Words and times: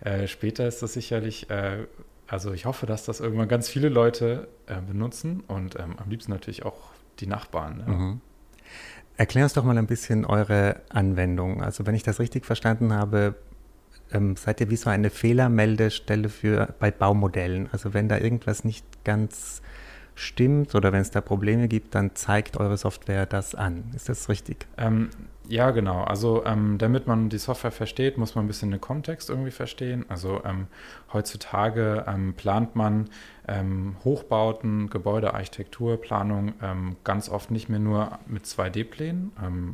äh, 0.00 0.26
später 0.26 0.68
ist 0.68 0.82
das 0.82 0.92
sicherlich 0.92 1.48
äh, 1.48 1.86
also 2.32 2.54
ich 2.54 2.64
hoffe, 2.64 2.86
dass 2.86 3.04
das 3.04 3.20
irgendwann 3.20 3.46
ganz 3.46 3.68
viele 3.68 3.90
Leute 3.90 4.48
äh, 4.66 4.80
benutzen 4.80 5.44
und 5.48 5.78
ähm, 5.78 5.96
am 5.98 6.08
liebsten 6.08 6.32
natürlich 6.32 6.64
auch 6.64 6.78
die 7.20 7.26
Nachbarn. 7.26 7.84
Ja. 7.86 7.92
Mhm. 7.92 8.20
Erklär 9.18 9.44
uns 9.44 9.52
doch 9.52 9.64
mal 9.64 9.76
ein 9.76 9.86
bisschen 9.86 10.24
eure 10.24 10.80
Anwendung. 10.88 11.62
Also 11.62 11.84
wenn 11.84 11.94
ich 11.94 12.04
das 12.04 12.20
richtig 12.20 12.46
verstanden 12.46 12.94
habe, 12.94 13.34
ähm, 14.12 14.36
seid 14.36 14.62
ihr 14.62 14.70
wie 14.70 14.76
so 14.76 14.88
eine 14.88 15.10
Fehlermeldestelle 15.10 16.30
für 16.30 16.74
bei 16.80 16.90
Baumodellen. 16.90 17.68
Also 17.70 17.92
wenn 17.92 18.08
da 18.08 18.16
irgendwas 18.16 18.64
nicht 18.64 19.04
ganz 19.04 19.60
stimmt 20.22 20.74
oder 20.74 20.92
wenn 20.92 21.00
es 21.00 21.10
da 21.10 21.20
Probleme 21.20 21.68
gibt, 21.68 21.94
dann 21.94 22.14
zeigt 22.14 22.56
eure 22.56 22.76
Software 22.76 23.26
das 23.26 23.54
an. 23.54 23.84
Ist 23.94 24.08
das 24.08 24.28
richtig? 24.28 24.66
Ähm, 24.78 25.10
ja, 25.48 25.70
genau. 25.72 26.04
Also 26.04 26.44
ähm, 26.46 26.78
damit 26.78 27.06
man 27.06 27.28
die 27.28 27.38
Software 27.38 27.72
versteht, 27.72 28.16
muss 28.16 28.34
man 28.34 28.44
ein 28.44 28.48
bisschen 28.48 28.70
den 28.70 28.80
Kontext 28.80 29.28
irgendwie 29.28 29.50
verstehen. 29.50 30.06
Also 30.08 30.40
ähm, 30.44 30.68
heutzutage 31.12 32.04
ähm, 32.06 32.34
plant 32.34 32.76
man 32.76 33.10
ähm, 33.48 33.96
Hochbauten, 34.04 34.88
Gebäudearchitektur, 34.88 36.00
Planung 36.00 36.54
ähm, 36.62 36.96
ganz 37.02 37.28
oft 37.28 37.50
nicht 37.50 37.68
mehr 37.68 37.80
nur 37.80 38.18
mit 38.26 38.44
2D-Plänen, 38.44 39.32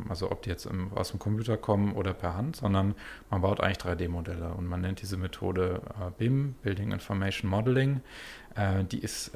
also 0.08 0.30
ob 0.32 0.42
die 0.42 0.50
jetzt 0.50 0.64
im, 0.64 0.90
aus 0.94 1.10
dem 1.10 1.18
Computer 1.18 1.58
kommen 1.58 1.92
oder 1.92 2.14
per 2.14 2.34
Hand, 2.34 2.56
sondern 2.56 2.94
man 3.30 3.42
baut 3.42 3.60
eigentlich 3.60 3.78
3D-Modelle 3.78 4.54
und 4.54 4.66
man 4.66 4.80
nennt 4.80 5.02
diese 5.02 5.18
Methode 5.18 5.82
äh, 6.00 6.10
BIM, 6.16 6.54
Building 6.62 6.92
Information 6.92 7.50
Modeling. 7.50 8.00
Äh, 8.56 8.84
die 8.84 9.00
ist 9.00 9.32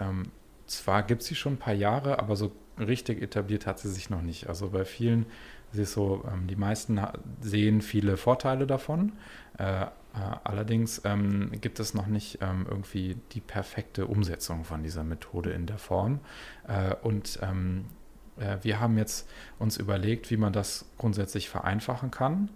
zwar 0.73 1.03
gibt 1.03 1.23
sie 1.23 1.35
schon 1.35 1.55
ein 1.55 1.59
paar 1.59 1.75
Jahre, 1.75 2.19
aber 2.19 2.37
so 2.37 2.53
richtig 2.79 3.23
etabliert 3.23 3.67
hat 3.67 3.79
sie 3.79 3.91
sich 3.91 4.11
noch 4.11 4.23
nicht. 4.23 4.49
Also 4.49 4.71
bei 4.71 4.85
vielen, 4.85 5.27
es 5.73 5.79
ist 5.79 5.93
so, 5.93 6.25
ähm, 6.31 6.47
die 6.47 6.57
meisten 6.57 7.01
sehen 7.41 7.83
viele 7.83 8.17
Vorteile 8.17 8.67
davon. 8.67 9.13
Äh, 9.59 9.83
äh, 9.83 9.89
allerdings 10.45 11.03
ähm, 11.05 11.51
gibt 11.61 11.81
es 11.81 11.95
noch 11.95 12.07
nicht 12.07 12.39
ähm, 12.41 12.67
irgendwie 12.69 13.17
die 13.33 13.41
perfekte 13.41 14.07
Umsetzung 14.07 14.65
von 14.65 14.83
dieser 14.83 15.05
Methode 15.05 15.51
in 15.51 15.67
der 15.67 15.79
Form. 15.79 16.21
Äh, 16.67 16.95
und 17.03 17.39
ähm, 17.43 17.87
äh, 18.39 18.59
wir 18.63 18.81
haben 18.81 18.99
jetzt 18.99 19.29
uns 19.59 19.77
überlegt, 19.77 20.31
wie 20.31 20.37
man 20.37 20.53
das 20.53 20.87
grundsätzlich 20.99 21.49
vereinfachen 21.49 22.11
kann 22.11 22.51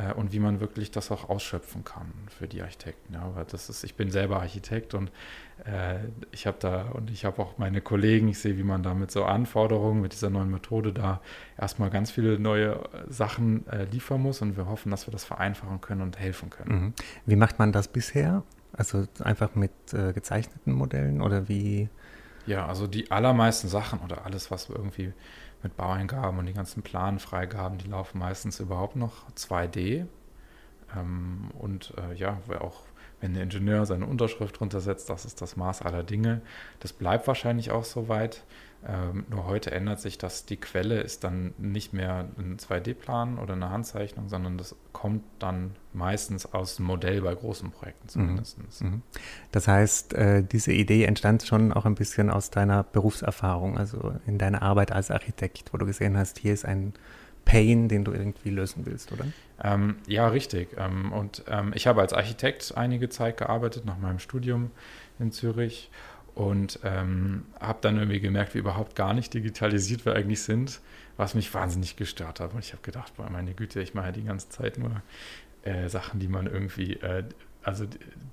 äh, 0.00 0.12
und 0.12 0.32
wie 0.32 0.38
man 0.38 0.60
wirklich 0.60 0.90
das 0.90 1.10
auch 1.10 1.28
ausschöpfen 1.28 1.84
kann 1.84 2.12
für 2.28 2.46
die 2.46 2.62
Architekten. 2.62 3.14
Ja, 3.14 3.32
weil 3.34 3.44
das 3.44 3.68
ist, 3.68 3.84
ich 3.84 3.94
bin 3.94 4.10
selber 4.10 4.40
Architekt 4.40 4.94
und 4.94 5.10
äh, 5.64 5.98
ich 6.32 6.46
habe 6.46 6.56
da 6.60 6.82
und 6.92 7.10
ich 7.10 7.24
habe 7.24 7.40
auch 7.42 7.58
meine 7.58 7.80
Kollegen, 7.80 8.28
ich 8.28 8.38
sehe, 8.38 8.56
wie 8.56 8.62
man 8.62 8.82
da 8.82 8.94
mit 8.94 9.10
so 9.10 9.24
Anforderungen, 9.24 10.00
mit 10.00 10.12
dieser 10.12 10.30
neuen 10.30 10.50
Methode 10.50 10.92
da 10.92 11.20
erstmal 11.58 11.90
ganz 11.90 12.10
viele 12.10 12.38
neue 12.38 12.80
Sachen 13.08 13.66
äh, 13.68 13.84
liefern 13.84 14.22
muss 14.22 14.42
und 14.42 14.56
wir 14.56 14.66
hoffen, 14.66 14.90
dass 14.90 15.06
wir 15.06 15.12
das 15.12 15.24
vereinfachen 15.24 15.80
können 15.80 16.02
und 16.02 16.18
helfen 16.18 16.50
können. 16.50 16.80
Mhm. 16.80 16.94
Wie 17.26 17.36
macht 17.36 17.58
man 17.58 17.72
das 17.72 17.88
bisher? 17.88 18.42
Also 18.72 19.06
einfach 19.20 19.54
mit 19.54 19.72
äh, 19.92 20.12
gezeichneten 20.12 20.72
Modellen 20.72 21.20
oder 21.20 21.48
wie? 21.48 21.88
Ja, 22.46 22.66
also 22.66 22.86
die 22.86 23.10
allermeisten 23.10 23.68
Sachen 23.68 24.00
oder 24.00 24.24
alles, 24.24 24.50
was 24.50 24.68
irgendwie 24.68 25.12
mit 25.62 25.76
Baueingaben 25.76 26.38
und 26.38 26.46
die 26.46 26.54
ganzen 26.54 26.82
Planfreigaben, 26.82 27.78
die 27.78 27.88
laufen 27.88 28.18
meistens 28.18 28.60
überhaupt 28.60 28.96
noch 28.96 29.30
2D. 29.36 30.06
Ähm, 30.96 31.50
und 31.58 31.92
äh, 31.98 32.14
ja, 32.14 32.38
auch 32.60 32.82
wenn 33.20 33.34
der 33.34 33.42
Ingenieur 33.42 33.84
seine 33.84 34.06
Unterschrift 34.06 34.58
drunter 34.58 34.80
setzt, 34.80 35.10
das 35.10 35.24
ist 35.24 35.42
das 35.42 35.56
Maß 35.56 35.82
aller 35.82 36.02
Dinge. 36.02 36.40
Das 36.80 36.92
bleibt 36.92 37.26
wahrscheinlich 37.26 37.70
auch 37.70 37.84
so 37.84 38.08
weit. 38.08 38.44
Ähm, 38.86 39.26
nur 39.28 39.44
heute 39.44 39.72
ändert 39.72 40.00
sich 40.00 40.16
das, 40.16 40.46
die 40.46 40.56
Quelle 40.56 41.00
ist 41.00 41.22
dann 41.22 41.52
nicht 41.58 41.92
mehr 41.92 42.28
ein 42.38 42.56
2D-Plan 42.56 43.38
oder 43.38 43.52
eine 43.52 43.68
Handzeichnung, 43.68 44.30
sondern 44.30 44.56
das 44.56 44.74
kommt 45.00 45.24
dann 45.38 45.76
meistens 45.94 46.52
aus 46.52 46.76
dem 46.76 46.84
Modell 46.84 47.22
bei 47.22 47.34
großen 47.34 47.70
Projekten 47.70 48.08
zumindest. 48.08 48.58
Mhm. 48.82 48.86
mhm. 48.86 49.02
Das 49.50 49.66
heißt, 49.66 50.12
äh, 50.12 50.42
diese 50.42 50.72
Idee 50.72 51.04
entstand 51.04 51.42
schon 51.42 51.72
auch 51.72 51.86
ein 51.86 51.94
bisschen 51.94 52.28
aus 52.28 52.50
deiner 52.50 52.82
Berufserfahrung, 52.82 53.78
also 53.78 54.12
in 54.26 54.36
deiner 54.36 54.60
Arbeit 54.60 54.92
als 54.92 55.10
Architekt, 55.10 55.72
wo 55.72 55.78
du 55.78 55.86
gesehen 55.86 56.18
hast, 56.18 56.38
hier 56.38 56.52
ist 56.52 56.66
ein 56.66 56.92
Pain, 57.46 57.88
den 57.88 58.04
du 58.04 58.12
irgendwie 58.12 58.50
lösen 58.50 58.84
willst, 58.84 59.10
oder? 59.10 59.24
Ähm, 59.64 59.96
ja, 60.06 60.28
richtig. 60.28 60.76
Ähm, 60.76 61.12
und 61.12 61.44
ähm, 61.48 61.72
ich 61.74 61.86
habe 61.86 62.02
als 62.02 62.12
Architekt 62.12 62.74
einige 62.76 63.08
Zeit 63.08 63.38
gearbeitet 63.38 63.86
nach 63.86 63.98
meinem 63.98 64.18
Studium 64.18 64.70
in 65.18 65.32
Zürich 65.32 65.90
und 66.40 66.80
ähm, 66.84 67.42
habe 67.60 67.80
dann 67.82 67.98
irgendwie 67.98 68.18
gemerkt, 68.18 68.54
wie 68.54 68.60
überhaupt 68.60 68.96
gar 68.96 69.12
nicht 69.12 69.34
digitalisiert 69.34 70.06
wir 70.06 70.14
eigentlich 70.14 70.42
sind, 70.42 70.80
was 71.18 71.34
mich 71.34 71.52
wahnsinnig 71.52 71.96
gestört 71.96 72.40
hat. 72.40 72.54
Und 72.54 72.60
ich 72.60 72.72
habe 72.72 72.80
gedacht, 72.80 73.14
boah, 73.18 73.28
meine 73.28 73.52
Güte, 73.52 73.82
ich 73.82 73.92
mache 73.92 74.06
ja 74.06 74.12
die 74.12 74.24
ganze 74.24 74.48
Zeit 74.48 74.78
nur 74.78 75.02
äh, 75.64 75.90
Sachen, 75.90 76.18
die 76.18 76.28
man 76.28 76.46
irgendwie, 76.46 76.94
äh, 76.94 77.24
also 77.62 77.84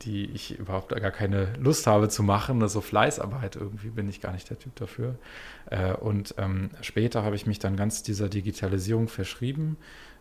die 0.03 0.23
ich 0.27 0.57
überhaupt 0.57 0.95
gar 0.95 1.11
keine 1.11 1.51
Lust 1.59 1.85
habe 1.85 2.07
zu 2.07 2.23
machen. 2.23 2.61
Also 2.61 2.79
Fleißarbeit 2.79 3.57
irgendwie 3.57 3.89
bin 3.89 4.07
ich 4.07 4.21
gar 4.21 4.31
nicht 4.31 4.49
der 4.49 4.57
Typ 4.57 4.73
dafür. 4.77 5.15
Äh, 5.69 5.91
und 5.91 6.33
ähm, 6.37 6.69
später 6.79 7.23
habe 7.23 7.35
ich 7.35 7.45
mich 7.45 7.59
dann 7.59 7.75
ganz 7.75 8.03
dieser 8.03 8.29
Digitalisierung 8.29 9.09
verschrieben 9.09 9.75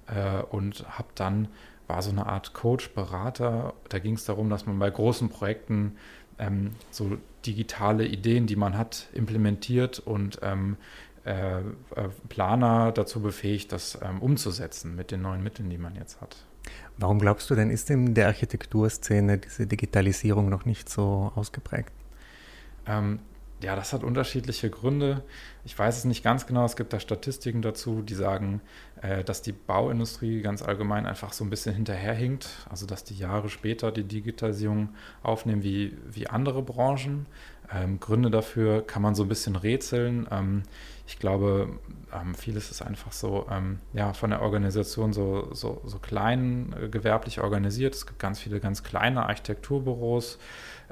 äh, 0.09 0.43
und 0.43 0.85
habe 0.99 1.11
dann 1.15 1.47
war 1.87 2.03
so 2.03 2.11
eine 2.11 2.27
Art 2.27 2.53
Coach, 2.53 2.91
Berater. 2.91 3.75
Da 3.91 4.01
ging 4.01 4.15
es 4.15 4.25
darum, 4.25 4.51
dass 4.51 4.67
man 4.67 4.77
bei 4.77 4.91
großen 4.91 5.29
Projekten 5.29 5.97
ähm, 6.39 6.73
so 6.91 7.19
digitale 7.45 8.07
Ideen, 8.07 8.47
die 8.47 8.57
man 8.57 8.77
hat, 8.77 9.09
implementiert 9.13 9.99
und 9.99 10.39
ähm, 10.43 10.77
äh, 11.25 11.59
äh, 11.59 11.63
Planer 12.29 12.93
dazu 12.93 13.21
befähigt, 13.21 13.73
das 13.73 13.99
ähm, 14.03 14.21
umzusetzen 14.21 14.95
mit 14.95 15.11
den 15.11 15.23
neuen 15.23 15.43
Mitteln, 15.43 15.71
die 15.71 15.79
man 15.79 15.95
jetzt 15.97 16.21
hat. 16.21 16.37
Warum 16.99 17.19
glaubst 17.19 17.51
du 17.51 17.55
denn, 17.55 17.71
ist 17.71 17.91
in 17.91 18.15
der 18.15 18.29
Architekturszene 18.29 19.39
diese 19.39 19.67
Digitalisierung 19.67 20.49
noch 20.49 20.65
nicht 20.65 20.89
so 20.89 21.33
ausgeprägt? 21.35 21.93
Ja, 23.63 23.75
das 23.75 23.95
hat 23.95 24.05
unterschiedliche 24.05 24.69
Gründe. 24.69 25.23
Ich 25.65 25.79
weiß 25.79 25.97
es 25.97 26.05
nicht 26.05 26.23
ganz 26.23 26.47
genau. 26.47 26.67
Es 26.67 26.77
gibt 26.77 26.93
da 26.93 27.01
Statistiken 27.01 27.63
dazu, 27.63 28.03
die 28.03 28.15
sagen, 28.15 28.61
äh, 29.01 29.25
dass 29.25 29.41
die 29.41 29.53
Bauindustrie 29.53 30.43
ganz 30.43 30.61
allgemein 30.61 31.07
einfach 31.07 31.33
so 31.33 31.43
ein 31.43 31.49
bisschen 31.49 31.75
hinterherhinkt. 31.75 32.49
Also, 32.69 32.85
dass 32.85 33.03
die 33.05 33.17
Jahre 33.17 33.49
später 33.49 33.93
die 33.93 34.05
Digitalisierung 34.05 34.91
aufnehmen 35.23 35.63
wie, 35.63 35.97
wie 36.07 36.27
andere 36.27 36.63
Branchen. 36.63 37.27
Ähm, 37.73 38.01
Gründe 38.01 38.31
dafür 38.31 38.87
kann 38.87 39.03
man 39.03 39.15
so 39.15 39.25
ein 39.25 39.29
bisschen 39.29 39.57
rätseln. 39.57 40.27
Ähm, 40.31 40.63
ich 41.07 41.19
glaube, 41.19 41.69
ähm, 42.13 42.35
vieles 42.35 42.71
ist 42.71 42.83
einfach 42.83 43.13
so 43.13 43.47
ähm, 43.51 43.81
ja, 43.93 44.13
von 44.13 44.31
der 44.31 44.43
Organisation 44.43 45.13
so, 45.13 45.53
so, 45.53 45.81
so 45.85 45.99
klein 45.99 46.75
äh, 46.81 46.89
gewerblich 46.89 47.41
organisiert. 47.41 47.95
Es 47.95 48.07
gibt 48.07 48.19
ganz 48.19 48.41
viele 48.41 48.61
ganz 48.61 48.83
kleine 48.83 49.27
Architekturbüros 49.27 50.39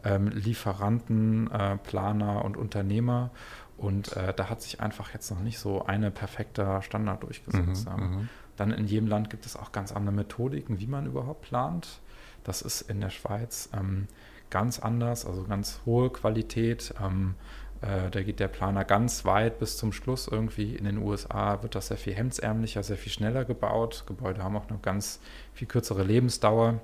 ähm, 0.05 0.29
Lieferanten, 0.29 1.51
äh, 1.51 1.77
Planer 1.79 2.45
und 2.45 2.57
Unternehmer. 2.57 3.31
Und 3.77 4.17
äh, 4.17 4.33
da 4.35 4.49
hat 4.49 4.63
sich 4.63 4.81
einfach 4.81 5.13
jetzt 5.13 5.31
noch 5.31 5.41
nicht 5.41 5.59
so 5.59 5.85
eine 5.85 6.11
perfekter 6.11 6.81
Standard 6.83 7.23
durchgesetzt. 7.23 7.89
Mhm, 7.89 8.03
ähm, 8.03 8.29
dann 8.57 8.71
in 8.71 8.87
jedem 8.87 9.09
Land 9.09 9.31
gibt 9.31 9.47
es 9.47 9.57
auch 9.57 9.73
ganz 9.73 9.91
andere 9.91 10.15
Methodiken, 10.15 10.79
wie 10.79 10.87
man 10.87 11.07
überhaupt 11.07 11.43
plant. 11.43 12.01
Das 12.45 12.63
ist 12.63 12.83
in 12.83 13.01
der 13.01 13.11
Schweiz 13.11 13.69
ähm, 13.73 14.07
ganz 14.55 14.79
anders, 14.79 15.27
also 15.27 15.43
ganz 15.43 15.81
hohe 15.85 16.11
Qualität. 16.11 16.95
Ähm, 17.05 17.35
äh, 17.83 18.09
da 18.09 18.23
geht 18.23 18.39
der 18.39 18.47
Planer 18.47 18.85
ganz 18.85 19.25
weit 19.25 19.59
bis 19.59 19.77
zum 19.77 19.93
Schluss 19.93 20.29
irgendwie. 20.29 20.77
In 20.77 20.85
den 20.85 20.99
USA 20.99 21.61
wird 21.65 21.75
das 21.75 21.89
sehr 21.89 21.97
viel 21.97 22.15
hemdsärmlicher, 22.15 22.85
sehr 22.85 22.97
viel 22.97 23.11
schneller 23.11 23.45
gebaut. 23.45 24.05
Gebäude 24.07 24.45
haben 24.45 24.57
auch 24.57 24.71
eine 24.71 24.79
ganz 24.79 25.19
viel 25.55 25.67
kürzere 25.67 26.05
Lebensdauer. 26.05 26.81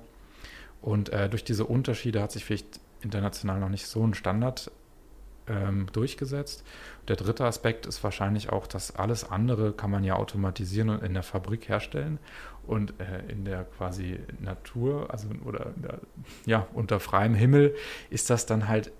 Und 0.81 1.13
äh, 1.13 1.29
durch 1.29 1.45
diese 1.45 1.65
Unterschiede 1.65 2.21
hat 2.21 2.33
sich 2.33 2.43
vielleicht 2.43 2.81
international 2.99 3.61
noch 3.61 3.69
nicht 3.69 3.87
so 3.87 4.05
ein 4.05 4.15
Standard 4.15 4.69
ähm, 5.51 5.87
durchgesetzt. 5.91 6.63
Der 7.07 7.15
dritte 7.15 7.45
Aspekt 7.45 7.85
ist 7.85 8.03
wahrscheinlich 8.03 8.51
auch, 8.51 8.67
dass 8.67 8.95
alles 8.95 9.29
andere 9.29 9.73
kann 9.73 9.91
man 9.91 10.03
ja 10.03 10.15
automatisieren 10.15 10.89
und 10.89 11.03
in 11.03 11.13
der 11.13 11.23
Fabrik 11.23 11.67
herstellen. 11.67 12.19
Und 12.65 12.93
äh, 12.99 13.31
in 13.31 13.43
der 13.43 13.63
quasi 13.63 14.19
Natur, 14.39 15.07
also 15.11 15.27
oder 15.43 15.73
der, 15.75 15.99
ja, 16.45 16.67
unter 16.73 16.99
freiem 16.99 17.33
Himmel, 17.33 17.75
ist 18.09 18.29
das 18.29 18.45
dann 18.45 18.67
halt 18.67 18.91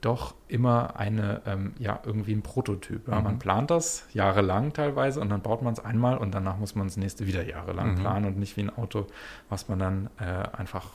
doch 0.00 0.34
immer 0.48 0.98
eine, 0.98 1.42
ähm, 1.46 1.74
ja, 1.78 2.00
irgendwie 2.04 2.32
ein 2.32 2.42
Prototyp. 2.42 3.08
Ja? 3.08 3.18
Mhm. 3.18 3.24
Man 3.24 3.38
plant 3.38 3.70
das 3.70 4.06
jahrelang 4.12 4.72
teilweise 4.72 5.20
und 5.20 5.28
dann 5.28 5.42
baut 5.42 5.62
man 5.62 5.72
es 5.72 5.80
einmal 5.80 6.18
und 6.18 6.34
danach 6.34 6.56
muss 6.58 6.74
man 6.74 6.86
das 6.86 6.96
nächste 6.96 7.26
wieder 7.26 7.46
jahrelang 7.46 7.92
mhm. 7.92 7.96
planen 7.96 8.24
und 8.26 8.38
nicht 8.38 8.56
wie 8.56 8.62
ein 8.62 8.76
Auto, 8.76 9.06
was 9.48 9.68
man 9.68 9.78
dann 9.78 10.10
äh, 10.18 10.24
einfach 10.56 10.88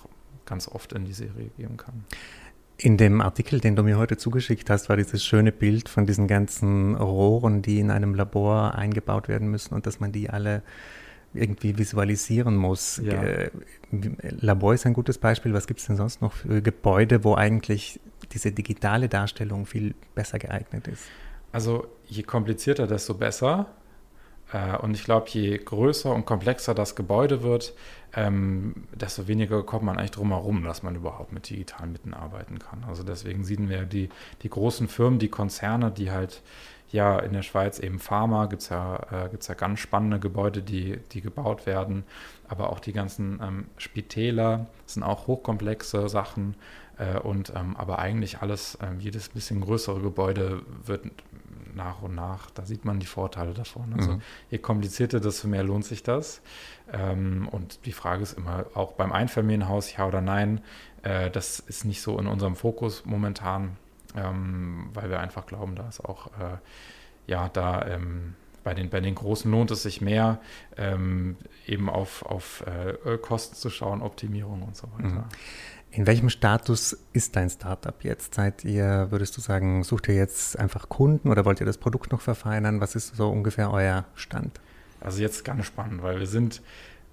ganz 0.45 0.68
oft 0.68 0.94
in 0.94 1.06
die 1.06 1.13
Serie 1.13 1.50
geben 1.57 1.78
kann. 1.78 2.06
In 2.81 2.96
dem 2.96 3.20
Artikel, 3.20 3.60
den 3.60 3.76
du 3.76 3.84
mir 3.84 3.98
heute 3.98 4.16
zugeschickt 4.16 4.70
hast, 4.70 4.88
war 4.88 4.96
dieses 4.96 5.26
schöne 5.26 5.52
Bild 5.52 5.90
von 5.90 6.06
diesen 6.06 6.28
ganzen 6.28 6.96
Rohren, 6.96 7.62
die 7.62 7.80
in 7.80 7.92
einem 7.92 8.16
Labor 8.16 8.76
eingebaut 8.76 9.28
werden 9.28 9.50
müssen 9.50 9.74
und 9.74 9.86
dass 9.86 10.00
man 10.00 10.14
die 10.14 10.30
alle 10.30 10.64
irgendwie 11.34 11.78
visualisieren 11.78 12.56
muss. 12.56 13.02
Ja. 13.04 13.22
Labor 14.22 14.74
ist 14.74 14.86
ein 14.86 14.94
gutes 14.94 15.18
Beispiel. 15.18 15.54
Was 15.54 15.68
gibt 15.68 15.81
es 15.81 15.88
denn 15.88 15.98
sonst 15.98 16.22
noch 16.22 16.31
für 16.31 16.62
Gebäude, 16.62 17.26
wo 17.26 17.36
eigentlich 17.36 18.00
diese 18.31 18.54
digitale 18.54 19.10
Darstellung 19.10 19.66
viel 19.66 19.94
besser 20.16 20.40
geeignet 20.40 20.88
ist? 20.88 21.04
Also 21.52 21.86
je 22.08 22.24
komplizierter, 22.24 22.88
desto 22.88 23.14
besser. 23.14 23.68
Äh, 24.51 24.78
und 24.78 24.96
ich 24.96 25.04
glaube, 25.04 25.30
je 25.30 25.57
größer 25.57 26.13
und 26.13 26.25
komplexer 26.25 26.74
das 26.74 26.96
Gebäude 26.96 27.44
wird, 27.44 27.74
ähm, 28.16 28.74
desto 28.94 29.28
weniger 29.28 29.63
kommt 29.63 29.84
man 29.84 29.98
eigentlich 29.98 30.12
drum 30.12 30.30
herum, 30.30 30.63
dass 30.63 30.84
man 30.84 30.96
überhaupt 30.96 31.31
mit 31.31 31.50
digitalen 31.50 31.92
Mitteln 31.92 32.13
arbeiten 32.13 32.60
kann. 32.60 32.84
Also 32.88 33.04
deswegen 33.04 33.44
sehen 33.44 33.69
wir 33.69 33.84
die, 33.84 34.10
die 34.42 34.50
großen 34.50 34.88
Firmen, 34.88 35.19
die 35.19 35.30
Konzerne, 35.30 35.92
die 35.92 36.12
halt 36.12 36.42
ja 36.92 37.19
in 37.19 37.34
der 37.34 37.44
Schweiz 37.44 37.78
eben 37.78 38.00
Pharma, 38.00 38.48
gibt 38.48 38.63
es 38.63 38.69
ja, 38.69 38.96
äh, 39.12 39.30
ja 39.40 39.54
ganz 39.54 39.80
spannende 39.80 40.19
Gebäude, 40.19 40.63
die, 40.63 40.98
die 41.12 41.22
gebaut 41.22 41.68
werden, 41.68 42.04
aber 42.48 42.72
auch 42.72 42.80
die 42.80 42.94
ganzen 42.94 43.40
ähm, 43.44 43.66
Spitäler 43.78 44.66
sind 44.88 45.04
auch 45.04 45.28
hochkomplexe 45.28 46.10
Sachen. 46.10 46.56
Äh, 46.98 47.18
und 47.19 47.54
ähm, 47.56 47.75
aber 47.78 48.00
eigentlich 48.00 48.42
alles, 48.42 48.75
äh, 48.75 48.88
jedes 49.00 49.30
bisschen 49.30 49.62
größere 49.62 50.02
Gebäude 50.02 50.63
wird 50.86 51.06
nach 51.75 52.01
und 52.01 52.16
nach, 52.16 52.51
da 52.51 52.66
sieht 52.66 52.86
man 52.86 53.00
die 53.00 53.06
Vorteile 53.06 53.54
davon. 53.54 53.94
Also 53.94 54.13
mhm. 54.13 54.21
je 54.50 54.57
komplizierter, 54.57 55.19
desto 55.19 55.48
mehr 55.48 55.63
lohnt 55.63 55.86
sich 55.86 56.04
das. 56.04 56.42
Ähm, 56.92 57.48
und 57.50 57.86
die 57.86 57.92
Frage 57.92 58.24
ist 58.24 58.33
immer 58.33 58.66
auch 58.74 58.94
beim 58.94 59.12
Einfamilienhaus, 59.12 59.95
ja 59.95 60.07
oder 60.07 60.21
nein, 60.21 60.62
äh, 61.04 61.30
das 61.30 61.60
ist 61.60 61.86
nicht 61.86 62.01
so 62.01 62.18
in 62.19 62.27
unserem 62.27 62.56
Fokus 62.56 63.06
momentan, 63.06 63.77
ähm, 64.16 64.89
weil 64.94 65.10
wir 65.10 65.19
einfach 65.19 65.45
glauben, 65.45 65.75
da 65.75 65.88
ist 65.88 66.04
auch, 66.04 66.27
äh, 66.27 66.57
ja, 67.27 67.50
da 67.50 67.86
ähm, 67.86 68.36
bei 68.63 68.74
den, 68.74 68.89
bei 68.89 69.00
den 69.00 69.16
Großen 69.16 69.50
lohnt 69.50 69.71
es 69.71 69.83
sich 69.83 70.01
mehr, 70.01 70.39
ähm, 70.77 71.38
eben 71.66 71.89
auf, 71.89 72.24
auf 72.24 72.63
äh, 72.68 73.18
Kosten 73.18 73.56
zu 73.56 73.69
schauen, 73.69 74.01
Optimierung 74.01 74.63
und 74.63 74.75
so 74.75 74.88
weiter. 74.94 75.07
Mhm. 75.07 75.25
In 75.91 76.06
welchem 76.06 76.30
Status 76.30 76.97
ist 77.13 77.36
dein 77.36 77.50
Startup 77.50 77.95
jetzt? 78.03 78.36
Seid 78.36 78.63
ihr, 78.63 79.07
würdest 79.09 79.36
du 79.36 79.41
sagen, 79.41 79.83
sucht 79.83 80.07
ihr 80.07 80.15
jetzt 80.15 80.57
einfach 80.57 80.88
Kunden 80.88 81.30
oder 81.30 81.45
wollt 81.45 81.59
ihr 81.62 81.65
das 81.65 81.80
Produkt 81.80 82.12
noch 82.12 82.21
verfeinern? 82.21 82.80
Was 82.80 82.95
ist 82.95 83.15
so 83.15 83.30
ungefähr 83.30 83.71
euer 83.71 84.06
Stand? 84.13 84.59
Also 85.01 85.21
jetzt 85.21 85.44
ganz 85.44 85.65
spannend, 85.65 86.03
weil 86.03 86.19
wir 86.19 86.27
sind, 86.27 86.62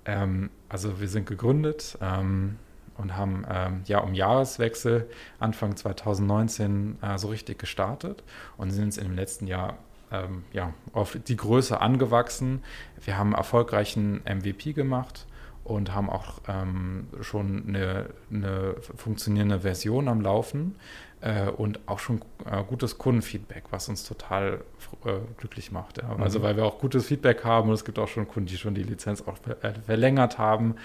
ähm, 0.05 0.50
also 0.69 1.00
wir 1.00 1.08
sind 1.08 1.26
gegründet 1.26 1.96
ähm, 2.02 2.56
und 2.99 3.17
haben 3.17 3.46
ähm, 3.50 3.81
ja 3.87 4.00
um 4.00 4.12
Jahreswechsel 4.12 5.08
Anfang 5.38 5.75
2019 5.75 6.99
äh, 7.00 7.17
so 7.17 7.29
richtig 7.29 7.58
gestartet 7.58 8.25
und 8.58 8.72
sind 8.72 8.84
jetzt 8.84 8.99
in 8.99 9.05
dem 9.05 9.17
letzten 9.17 9.46
Jahr 9.46 9.79
ähm, 10.12 10.44
ja, 10.52 10.75
auf 10.93 11.17
die 11.26 11.37
Größe 11.37 11.81
angewachsen. 11.81 12.62
Wir 13.02 13.17
haben 13.17 13.32
erfolgreichen 13.32 14.20
MVP 14.25 14.75
gemacht 14.75 15.26
und 15.67 15.95
haben 15.95 16.09
auch 16.09 16.41
ähm, 16.49 17.09
schon 17.21 17.65
eine, 17.69 18.07
eine, 18.31 18.77
funktionierende 18.97 19.61
Version 19.61 20.09
am 20.09 20.21
Laufen 20.21 20.77
äh, 21.21 21.49
und 21.49 21.81
auch 21.87 21.99
schon 21.99 22.21
äh, 22.45 22.63
gutes 22.63 22.99
Kundenfeedback, 22.99 23.65
was 23.71 23.89
uns 23.89 24.05
total 24.05 24.61
äh, 25.05 25.15
glücklich 25.37 25.73
macht. 25.73 25.99
Ja. 25.99 26.15
Mhm. 26.15 26.23
Also 26.23 26.43
weil 26.43 26.57
wir 26.57 26.65
auch 26.65 26.79
gutes 26.79 27.07
Feedback 27.07 27.45
haben 27.45 27.69
und 27.69 27.75
es 27.75 27.85
gibt 27.85 27.99
auch 27.99 28.09
schon 28.09 28.29
Kunden, 28.29 28.49
die 28.49 28.57
schon 28.57 28.75
die 28.75 28.85
Lizenz 28.85 29.23
auch 29.27 29.39
äh, 29.63 29.73
verlängert 29.85 30.39
haben. 30.39 30.77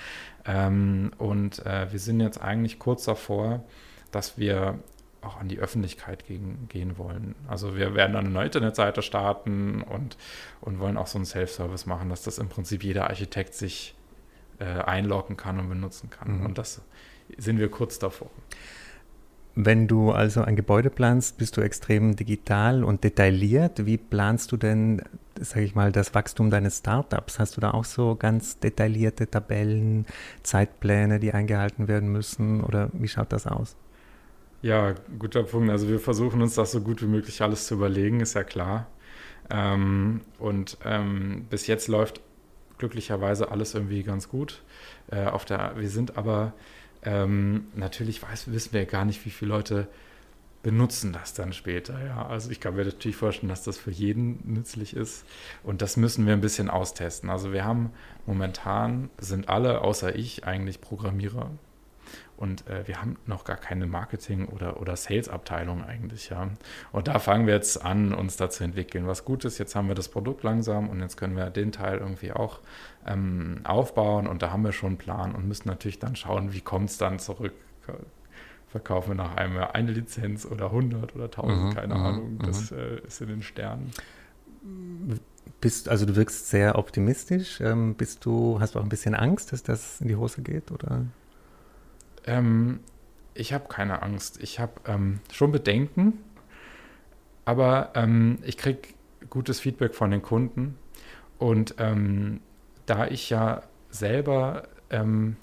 Ähm, 0.46 1.12
und 1.20 1.64
äh, 1.66 1.92
wir 1.92 2.00
sind 2.00 2.20
jetzt 2.20 2.42
eigentlich 2.42 2.80
kurz 2.80 3.06
davor, 3.06 3.64
dass 4.12 4.38
wir 4.38 4.80
auch 5.22 5.40
an 5.40 5.48
die 5.48 5.60
Öffentlichkeit 5.60 6.26
gegen, 6.26 6.68
gehen 6.68 6.98
wollen. 6.98 7.36
Also 7.48 7.76
wir 7.76 7.94
werden 7.94 8.16
eine 8.16 8.30
neue 8.30 8.46
Internetseite 8.46 9.04
starten 9.04 9.84
und, 9.84 10.18
und 10.62 10.80
wollen 10.80 10.98
auch 10.98 11.06
so 11.06 11.20
einen 11.20 11.26
Self-Service 11.26 11.86
machen, 11.86 12.10
dass 12.10 12.24
das 12.24 12.40
im 12.40 12.50
Prinzip 12.50 12.84
jeder 12.84 13.08
Architekt 13.08 13.54
sich 13.54 13.94
äh, 14.62 14.84
einloggen 14.84 15.38
kann 15.38 15.60
und 15.60 15.70
benutzen 15.70 16.10
kann. 16.10 16.40
Mhm. 16.40 16.46
Und 16.46 16.58
das 16.58 16.82
sind 17.38 17.60
wir 17.60 17.70
kurz 17.70 17.98
davor. 18.00 18.30
Wenn 19.56 19.88
du 19.88 20.12
also 20.12 20.42
ein 20.44 20.56
Gebäude 20.56 20.90
planst, 20.90 21.38
bist 21.38 21.58
du 21.58 21.62
extrem 21.62 22.16
digital 22.16 22.86
und 22.86 23.04
detailliert. 23.04 23.86
Wie 23.86 23.98
planst 23.98 24.52
du 24.54 24.58
denn, 24.58 25.02
sage 25.40 25.66
ich 25.66 25.76
mal, 25.76 25.92
das 25.92 26.16
Wachstum 26.16 26.50
deines 26.50 26.78
Startups? 26.78 27.38
Hast 27.38 27.58
du 27.58 27.62
da 27.62 27.72
auch 27.72 27.84
so 27.84 28.16
ganz 28.16 28.60
detaillierte 28.60 29.30
Tabellen, 29.30 30.06
Zeitpläne, 30.44 31.20
die 31.20 31.34
eingehalten 31.34 31.90
werden 31.90 32.12
müssen? 32.12 32.64
Oder 32.64 32.90
wie 32.94 33.10
schaut 33.10 33.34
das 33.34 33.46
aus? 33.46 33.76
Ja, 34.62 34.94
guter 35.20 35.44
Punkt. 35.44 35.70
Also 35.70 35.90
wir 35.90 36.00
versuchen 36.00 36.42
uns 36.42 36.56
das 36.56 36.72
so 36.72 36.80
gut 36.80 37.02
wie 37.02 37.08
möglich 37.08 37.42
alles 37.42 37.68
zu 37.68 37.74
überlegen, 37.74 38.22
ist 38.22 38.36
ja 38.36 38.44
klar. 38.44 38.88
Ähm, 39.50 40.22
und 40.40 40.78
ähm, 40.86 41.46
bis 41.50 41.68
jetzt 41.68 41.90
läuft 41.90 42.22
glücklicherweise 42.82 43.52
alles 43.52 43.74
irgendwie 43.74 44.04
ganz 44.04 44.28
gut. 44.28 44.62
Äh, 45.10 45.26
auf 45.26 45.46
der, 45.46 45.74
wir 45.78 45.90
sind 45.90 46.18
aber 46.18 46.54
ähm, 47.04 47.68
natürlich 47.76 48.22
weiß, 48.22 48.52
wissen 48.52 48.74
wir 48.74 48.86
gar 48.86 49.06
nicht, 49.06 49.26
wie 49.26 49.30
viele 49.30 49.50
Leute 49.50 49.88
benutzen 50.64 51.14
das 51.14 51.34
dann 51.34 51.54
später. 51.54 52.04
Ja, 52.04 52.28
also 52.28 52.52
ich 52.52 52.60
kann 52.60 52.76
mir 52.76 52.86
natürlich 52.86 53.16
vorstellen, 53.16 53.50
dass 53.50 53.64
das 53.64 53.78
für 53.78 53.92
jeden 53.92 54.40
nützlich 54.52 54.96
ist 54.96 55.26
und 55.64 55.82
das 55.82 55.98
müssen 55.98 56.26
wir 56.26 56.34
ein 56.34 56.42
bisschen 56.42 56.70
austesten. 56.70 57.30
Also 57.30 57.54
wir 57.54 57.66
haben 57.66 57.92
momentan 58.26 59.10
sind 59.20 59.50
alle 59.50 59.82
außer 59.82 60.16
ich 60.16 60.46
eigentlich 60.46 60.82
Programmierer 60.82 61.52
und 62.38 62.68
äh, 62.68 62.88
wir 62.88 63.02
haben 63.02 63.18
noch 63.26 63.44
gar 63.44 63.58
keine 63.58 63.86
Marketing- 63.86 64.48
oder, 64.48 64.82
oder 64.82 64.96
Sales-Abteilung 64.96 65.84
eigentlich, 65.84 66.30
ja. 66.30 66.50
Und 66.92 67.08
da 67.08 67.20
fangen 67.20 67.46
wir 67.46 67.54
jetzt 67.54 67.84
an, 67.84 68.14
uns 68.14 68.38
da 68.38 68.50
zu 68.50 68.64
entwickeln. 68.64 69.08
Was 69.08 69.26
gut 69.26 69.46
ist, 69.46 69.58
jetzt 69.58 69.76
haben 69.76 69.88
wir 69.88 69.96
das 69.96 70.10
Produkt 70.10 70.44
langsam 70.44 70.90
und 70.90 71.00
jetzt 71.02 71.18
können 71.18 71.36
wir 71.36 71.50
den 71.50 71.72
Teil 71.72 72.00
irgendwie 72.00 72.32
auch 72.32 72.60
ähm, 73.06 73.62
aufbauen 73.64 74.28
und 74.28 74.42
da 74.42 74.52
haben 74.52 74.64
wir 74.64 74.72
schon 74.72 74.90
einen 74.90 74.98
Plan 74.98 75.36
und 75.36 75.48
müssen 75.48 75.68
natürlich 75.68 76.00
dann 76.00 76.16
schauen, 76.16 76.54
wie 76.54 76.62
kommt 76.62 76.90
es 76.90 76.98
dann 76.98 77.20
zurück. 77.20 77.54
Verkaufen 78.68 79.10
wir 79.10 79.16
nach 79.16 79.36
einem 79.36 79.56
Jahr 79.56 79.76
eine 79.76 79.92
Lizenz 79.92 80.46
oder 80.46 80.68
100 80.68 81.14
oder 81.14 81.26
1000, 81.26 81.58
mhm, 81.58 81.76
keine 81.76 81.96
mhm, 81.96 82.02
Ahnung. 82.02 82.40
Das 82.40 82.72
mhm. 82.72 82.78
äh, 82.78 82.96
ist 83.06 83.22
in 83.22 83.28
den 83.28 83.42
Sternen. 83.42 83.92
Bist, 85.60 85.90
also 85.90 86.06
du 86.06 86.16
wirkst 86.16 86.50
sehr 86.50 86.78
optimistisch. 86.78 87.60
Ähm, 87.60 87.96
bist 87.96 88.24
du, 88.26 88.60
hast 88.62 88.76
du 88.76 88.80
auch 88.80 88.84
ein 88.84 88.90
bisschen 88.90 89.14
Angst, 89.14 89.52
dass 89.52 89.62
das 89.62 90.00
in 90.00 90.08
die 90.08 90.16
Hose 90.16 90.42
geht? 90.42 90.72
Oder? 90.72 91.06
Ähm, 92.26 92.80
ich 93.34 93.54
habe 93.54 93.68
keine 93.68 94.02
Angst. 94.02 94.42
Ich 94.42 94.60
habe 94.60 94.74
ähm, 94.86 95.20
schon 95.32 95.52
Bedenken, 95.52 96.20
aber 97.46 97.92
ähm, 97.96 98.40
ich 98.44 98.58
kriege 98.58 98.90
gutes 99.30 99.60
Feedback 99.60 99.96
von 99.96 100.12
den 100.12 100.22
Kunden. 100.22 100.78
Und 101.38 101.76
ähm, 101.80 102.42
da 102.86 103.08
ich 103.08 103.30
ja 103.30 103.64
selber 103.90 104.68
ähm, 104.90 105.38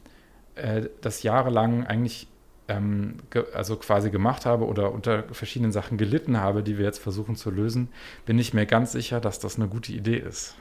äh, 0.54 0.88
das 1.00 1.23
jahrelang 1.23 1.87
eigentlich 1.87 2.28
ähm, 2.68 3.16
also 3.54 3.76
quasi 3.76 4.11
gemacht 4.11 4.47
habe 4.47 4.66
oder 4.66 4.92
unter 4.92 5.25
verschiedenen 5.32 5.73
Sachen 5.73 5.99
gelitten 5.99 6.38
habe, 6.38 6.62
die 6.62 6.78
wir 6.78 6.85
jetzt 6.85 6.99
versuchen 6.99 7.35
zu 7.35 7.50
lösen, 7.50 7.88
bin 8.26 8.38
ich 8.38 8.54
mir 8.54 8.66
ganz 8.66 8.92
sicher, 8.92 9.20
dass 9.20 9.38
das 9.38 9.56
eine 9.56 9.68
gute 9.68 9.92
Idee 9.92 10.18
ist. 10.18 10.56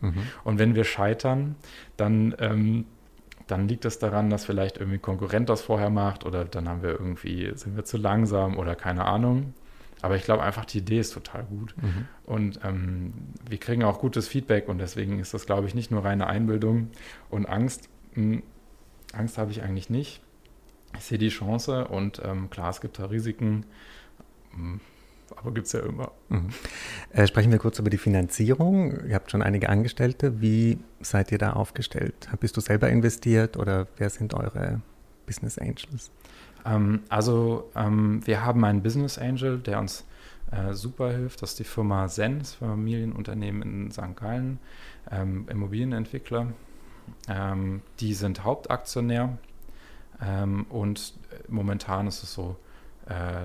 Mhm. 0.00 0.22
Und 0.44 0.58
wenn 0.58 0.74
wir 0.74 0.84
scheitern, 0.84 1.56
dann, 1.96 2.34
dann 3.50 3.68
liegt 3.68 3.84
es 3.84 3.98
daran, 3.98 4.30
dass 4.30 4.44
vielleicht 4.44 4.78
irgendwie 4.78 4.98
ein 4.98 5.02
Konkurrent 5.02 5.48
das 5.48 5.62
vorher 5.62 5.90
macht 5.90 6.24
oder 6.24 6.44
dann 6.44 6.68
haben 6.68 6.82
wir 6.82 6.90
irgendwie, 6.90 7.52
sind 7.54 7.76
wir 7.76 7.84
zu 7.84 7.96
langsam 7.96 8.56
oder 8.58 8.74
keine 8.74 9.04
Ahnung. 9.04 9.54
Aber 10.02 10.16
ich 10.16 10.24
glaube 10.24 10.42
einfach, 10.42 10.64
die 10.64 10.78
Idee 10.78 11.00
ist 11.00 11.12
total 11.12 11.44
gut. 11.44 11.74
Mhm. 11.76 12.08
Und 12.24 12.60
ähm, 12.64 13.12
wir 13.48 13.58
kriegen 13.58 13.84
auch 13.84 13.98
gutes 13.98 14.28
Feedback 14.28 14.68
und 14.68 14.78
deswegen 14.78 15.18
ist 15.18 15.34
das, 15.34 15.46
glaube 15.46 15.66
ich, 15.66 15.74
nicht 15.74 15.90
nur 15.90 16.04
reine 16.04 16.26
Einbildung 16.26 16.90
und 17.28 17.46
Angst. 17.46 17.88
Hm, 18.14 18.42
Angst 19.12 19.36
habe 19.36 19.50
ich 19.50 19.62
eigentlich 19.62 19.90
nicht. 19.90 20.22
Ich 20.96 21.04
sehe 21.04 21.18
die 21.18 21.28
Chance 21.28 21.86
und 21.88 22.20
ähm, 22.24 22.50
klar, 22.50 22.70
es 22.70 22.80
gibt 22.80 22.98
da 22.98 23.06
Risiken. 23.06 23.66
Hm, 24.52 24.80
aber 25.36 25.52
gibt 25.52 25.66
es 25.66 25.72
ja 25.72 25.80
immer. 25.80 26.12
Mhm. 26.28 26.48
Äh, 27.12 27.26
sprechen 27.26 27.50
wir 27.50 27.58
kurz 27.58 27.78
über 27.78 27.90
die 27.90 27.98
Finanzierung. 27.98 29.06
Ihr 29.06 29.14
habt 29.14 29.30
schon 29.30 29.42
einige 29.42 29.68
Angestellte. 29.68 30.40
Wie 30.40 30.78
seid 31.00 31.32
ihr 31.32 31.38
da 31.38 31.52
aufgestellt? 31.52 32.28
Bist 32.40 32.56
du 32.56 32.60
selber 32.60 32.88
investiert 32.88 33.56
oder 33.56 33.86
wer 33.96 34.10
sind 34.10 34.34
eure 34.34 34.80
Business 35.26 35.58
Angels? 35.58 36.10
Ähm, 36.64 37.00
also 37.08 37.70
ähm, 37.74 38.20
wir 38.26 38.44
haben 38.44 38.64
einen 38.64 38.82
Business 38.82 39.18
Angel, 39.18 39.58
der 39.58 39.78
uns 39.78 40.04
äh, 40.50 40.74
super 40.74 41.10
hilft. 41.10 41.42
Das 41.42 41.50
ist 41.50 41.58
die 41.58 41.64
Firma 41.64 42.08
Zen, 42.08 42.40
das 42.40 42.54
Familienunternehmen 42.54 43.62
in 43.62 43.90
St. 43.90 44.16
Gallen, 44.16 44.58
ähm, 45.10 45.46
Immobilienentwickler. 45.48 46.48
Ähm, 47.28 47.82
die 48.00 48.14
sind 48.14 48.44
Hauptaktionär 48.44 49.38
ähm, 50.22 50.66
und 50.68 51.14
momentan 51.48 52.06
ist 52.06 52.22
es 52.22 52.34
so, 52.34 52.52
äh, 52.52 52.69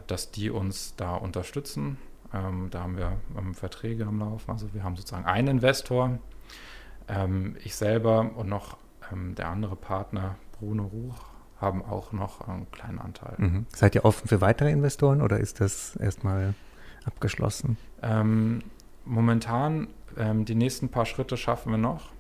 dass 0.08 0.32
die 0.32 0.50
uns 0.50 0.96
da 0.96 1.16
unterstützen. 1.16 1.98
Ähm, 2.34 2.68
da 2.70 2.82
haben 2.82 2.98
wir 2.98 3.18
Verträge 3.54 4.06
am 4.06 4.20
Laufen. 4.20 4.52
Also 4.52 4.74
wir 4.74 4.84
haben 4.84 4.96
sozusagen 4.96 5.26
einen 5.26 5.48
Investor, 5.48 6.20
ich 7.64 7.76
selber 7.76 8.32
und 8.36 8.50
noch 8.50 8.78
der 9.12 9.50
andere 9.50 9.76
Partner, 9.76 10.36
Bruno 10.60 10.86
Ruch, 10.86 11.16
haben 11.60 11.84
auch 11.84 12.12
noch 12.12 12.48
einen 12.48 12.70
kleinen 12.72 13.00
Anteil. 13.00 13.36
Mhm. 13.38 13.66
Seid 13.74 13.96
ihr 13.96 14.06
offen 14.06 14.28
für 14.28 14.42
weitere 14.42 14.72
Investoren 14.72 15.22
oder 15.22 15.40
ist 15.40 15.62
das 15.62 15.96
erstmal 15.96 16.54
abgeschlossen? 17.06 17.78
Ähm, 18.02 18.64
momentan, 19.06 19.88
ähm, 20.18 20.46
die 20.46 20.56
nächsten 20.56 20.90
paar 20.90 21.06
Schritte 21.06 21.38
schaffen 21.38 21.72
wir 21.72 21.78
noch, 21.78 22.12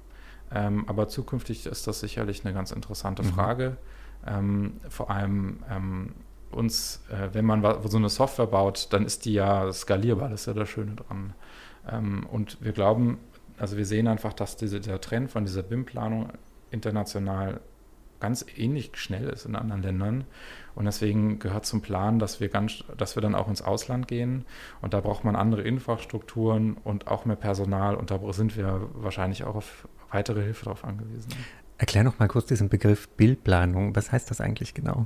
ähm, 0.51 0.87
aber 0.87 1.07
zukünftig 1.07 1.65
ist 1.65 1.87
das 1.87 1.99
sicherlich 1.99 2.45
eine 2.45 2.53
ganz 2.53 2.71
interessante 2.71 3.23
mhm. 3.23 3.27
Frage. 3.27 3.77
Ähm, 4.25 4.79
vor 4.89 5.09
allem 5.11 5.63
ähm, 5.69 6.13
uns, 6.55 7.03
äh, 7.09 7.33
wenn 7.33 7.45
man 7.45 7.63
so 7.87 7.97
eine 7.97 8.09
Software 8.09 8.47
baut, 8.47 8.87
dann 8.91 9.05
ist 9.05 9.25
die 9.25 9.33
ja 9.33 9.71
skalierbar, 9.71 10.29
das 10.29 10.41
ist 10.41 10.47
ja 10.47 10.53
das 10.53 10.69
Schöne 10.69 10.95
dran. 10.95 11.33
Ähm, 11.89 12.25
und 12.31 12.57
wir 12.61 12.71
glauben, 12.71 13.19
also 13.57 13.77
wir 13.77 13.85
sehen 13.85 14.07
einfach, 14.07 14.33
dass 14.33 14.57
diese, 14.57 14.79
der 14.79 15.01
Trend 15.01 15.31
von 15.31 15.45
dieser 15.45 15.63
BIM-Planung 15.63 16.29
international 16.71 17.61
ganz 18.19 18.45
ähnlich 18.57 18.91
schnell 18.95 19.29
ist 19.29 19.45
in 19.45 19.55
anderen 19.55 19.83
Ländern. 19.83 20.23
Und 20.73 20.85
deswegen 20.85 21.39
gehört 21.39 21.65
zum 21.65 21.81
Plan, 21.81 22.19
dass 22.19 22.39
wir 22.39 22.49
ganz, 22.49 22.83
dass 22.97 23.15
wir 23.15 23.21
dann 23.21 23.35
auch 23.35 23.47
ins 23.47 23.61
Ausland 23.61 24.07
gehen. 24.07 24.45
Und 24.81 24.93
da 24.93 25.01
braucht 25.01 25.23
man 25.23 25.35
andere 25.35 25.61
Infrastrukturen 25.61 26.77
und 26.83 27.07
auch 27.07 27.25
mehr 27.25 27.35
Personal. 27.35 27.95
Und 27.95 28.11
da 28.11 28.19
sind 28.33 28.57
wir 28.57 28.89
wahrscheinlich 28.93 29.43
auch 29.43 29.55
auf 29.55 29.87
weitere 30.11 30.41
Hilfe 30.43 30.65
darauf 30.65 30.83
angewiesen. 30.83 31.31
Erklär 31.77 32.03
noch 32.03 32.19
mal 32.19 32.27
kurz 32.27 32.47
diesen 32.47 32.69
Begriff 32.69 33.09
Bildplanung. 33.09 33.95
Was 33.95 34.11
heißt 34.11 34.31
das 34.31 34.41
eigentlich 34.41 34.73
genau? 34.73 35.05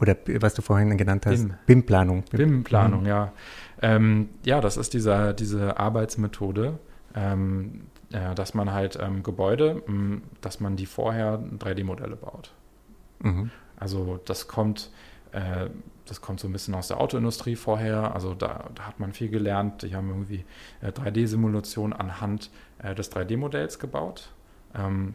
Oder 0.00 0.16
was 0.40 0.54
du 0.54 0.62
vorhin 0.62 0.96
genannt 0.96 1.26
hast, 1.26 1.46
BIM-Planung. 1.66 2.24
BIM-Planung, 2.30 3.00
BIM 3.00 3.08
ja. 3.08 3.32
Ähm, 3.80 4.30
ja, 4.44 4.60
das 4.60 4.76
ist 4.76 4.94
dieser, 4.94 5.32
diese 5.32 5.78
Arbeitsmethode, 5.78 6.78
ähm, 7.14 7.82
äh, 8.12 8.34
dass 8.34 8.54
man 8.54 8.72
halt 8.72 8.98
ähm, 9.00 9.22
Gebäude, 9.22 9.82
mh, 9.86 10.22
dass 10.40 10.60
man 10.60 10.76
die 10.76 10.86
vorher 10.86 11.38
3D-Modelle 11.58 12.16
baut. 12.16 12.52
Mhm. 13.20 13.50
Also 13.76 14.20
das 14.24 14.48
kommt, 14.48 14.90
äh, 15.32 15.68
das 16.06 16.20
kommt 16.20 16.40
so 16.40 16.48
ein 16.48 16.52
bisschen 16.52 16.74
aus 16.74 16.88
der 16.88 17.00
Autoindustrie 17.00 17.56
vorher. 17.56 18.14
Also 18.14 18.34
da, 18.34 18.70
da 18.74 18.86
hat 18.86 19.00
man 19.00 19.12
viel 19.12 19.28
gelernt. 19.28 19.82
Die 19.82 19.94
haben 19.94 20.08
irgendwie 20.08 20.44
äh, 20.80 20.88
3D-Simulationen 20.88 21.92
anhand 21.92 22.50
äh, 22.78 22.94
des 22.94 23.12
3D-Modells 23.12 23.78
gebaut. 23.78 24.32
Ähm, 24.74 25.14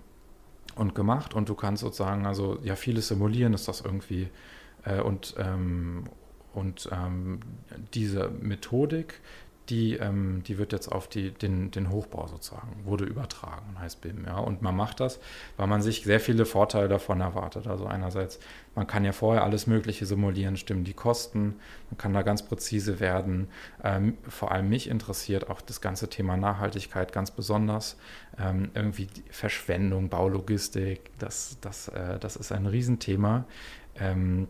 und 0.75 0.95
gemacht 0.95 1.33
und 1.33 1.49
du 1.49 1.55
kannst 1.55 1.81
sozusagen 1.81 2.25
also 2.25 2.57
ja 2.63 2.75
vieles 2.75 3.09
simulieren, 3.09 3.53
ist 3.53 3.67
das 3.67 3.81
irgendwie 3.81 4.29
äh, 4.85 5.01
und 5.01 5.35
ähm, 5.37 6.05
und 6.53 6.89
ähm, 6.91 7.39
diese 7.93 8.29
Methodik, 8.29 9.21
die, 9.69 9.97
ähm, 9.97 10.41
die 10.47 10.57
wird 10.57 10.73
jetzt 10.73 10.87
auf 10.87 11.07
die, 11.07 11.29
den, 11.29 11.69
den 11.69 11.91
Hochbau 11.91 12.25
sozusagen, 12.25 12.85
wurde 12.85 13.05
übertragen 13.05 13.67
und 13.69 13.79
heißt 13.79 14.01
BIM. 14.01 14.25
Ja? 14.25 14.39
Und 14.39 14.63
man 14.63 14.75
macht 14.75 14.99
das, 14.99 15.19
weil 15.57 15.67
man 15.67 15.83
sich 15.83 16.03
sehr 16.03 16.19
viele 16.19 16.45
Vorteile 16.45 16.87
davon 16.87 17.21
erwartet. 17.21 17.67
Also 17.67 17.85
einerseits, 17.85 18.39
man 18.73 18.87
kann 18.87 19.05
ja 19.05 19.11
vorher 19.11 19.43
alles 19.43 19.67
Mögliche 19.67 20.07
simulieren, 20.07 20.57
stimmen 20.57 20.85
die 20.85 20.93
Kosten, 20.93 21.55
man 21.91 21.97
kann 21.99 22.13
da 22.13 22.23
ganz 22.23 22.41
präzise 22.41 22.99
werden. 22.99 23.47
Ähm, 23.83 24.17
vor 24.27 24.51
allem 24.51 24.69
mich 24.69 24.89
interessiert 24.89 25.51
auch 25.51 25.61
das 25.61 25.81
ganze 25.81 26.09
Thema 26.09 26.35
Nachhaltigkeit 26.35 27.11
ganz 27.11 27.29
besonders. 27.29 27.97
Ähm, 28.39 28.71
irgendwie 28.73 29.07
Verschwendung, 29.29 30.09
Baulogistik, 30.09 31.11
das, 31.19 31.57
das, 31.61 31.89
äh, 31.89 32.17
das 32.17 32.35
ist 32.37 32.51
ein 32.51 32.65
Riesenthema. 32.65 33.45
Ähm, 33.99 34.47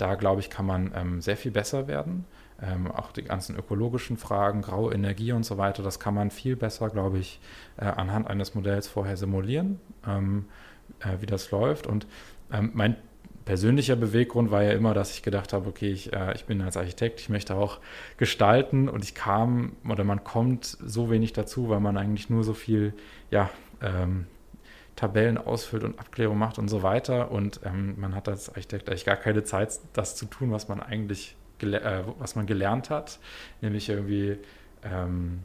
da, 0.00 0.14
glaube 0.14 0.40
ich, 0.40 0.50
kann 0.50 0.66
man 0.66 0.92
ähm, 0.94 1.20
sehr 1.20 1.36
viel 1.36 1.52
besser 1.52 1.86
werden 1.86 2.24
ähm, 2.62 2.90
auch 2.90 3.12
die 3.12 3.22
ganzen 3.22 3.56
ökologischen 3.56 4.16
Fragen, 4.16 4.62
graue 4.62 4.92
Energie 4.92 5.32
und 5.32 5.44
so 5.44 5.58
weiter, 5.58 5.82
das 5.82 5.98
kann 5.98 6.14
man 6.14 6.30
viel 6.30 6.56
besser, 6.56 6.90
glaube 6.90 7.18
ich, 7.18 7.40
äh, 7.76 7.84
anhand 7.84 8.26
eines 8.28 8.54
Modells 8.54 8.88
vorher 8.88 9.16
simulieren, 9.16 9.80
ähm, 10.06 10.46
äh, 11.00 11.20
wie 11.20 11.26
das 11.26 11.50
läuft. 11.50 11.86
Und 11.86 12.06
ähm, 12.52 12.70
mein 12.74 12.96
persönlicher 13.44 13.96
Beweggrund 13.96 14.50
war 14.50 14.62
ja 14.62 14.72
immer, 14.72 14.94
dass 14.94 15.14
ich 15.14 15.22
gedacht 15.22 15.52
habe, 15.52 15.68
okay, 15.68 15.90
ich, 15.90 16.12
äh, 16.12 16.34
ich 16.34 16.44
bin 16.44 16.60
als 16.60 16.76
Architekt, 16.76 17.20
ich 17.20 17.28
möchte 17.28 17.54
auch 17.54 17.78
gestalten 18.18 18.88
und 18.88 19.04
ich 19.04 19.14
kam 19.14 19.72
oder 19.88 20.04
man 20.04 20.22
kommt 20.22 20.64
so 20.66 21.10
wenig 21.10 21.32
dazu, 21.32 21.68
weil 21.68 21.80
man 21.80 21.96
eigentlich 21.96 22.28
nur 22.28 22.44
so 22.44 22.52
viel, 22.52 22.92
ja, 23.30 23.48
ähm, 23.80 24.26
Tabellen 25.00 25.38
ausfüllt 25.38 25.82
und 25.82 25.98
Abklärung 25.98 26.36
macht 26.36 26.58
und 26.58 26.68
so 26.68 26.82
weiter. 26.82 27.30
Und 27.30 27.60
ähm, 27.64 27.94
man 27.98 28.14
hat 28.14 28.28
als 28.28 28.50
Architekt 28.50 28.88
eigentlich 28.88 29.06
gar 29.06 29.16
keine 29.16 29.44
Zeit, 29.44 29.80
das 29.94 30.14
zu 30.14 30.26
tun, 30.26 30.52
was 30.52 30.68
man 30.68 30.80
eigentlich 30.80 31.36
äh, 31.62 32.02
was 32.18 32.36
man 32.36 32.46
gelernt 32.46 32.90
hat, 32.90 33.18
nämlich 33.60 33.88
irgendwie 33.88 34.38
ähm, 34.82 35.40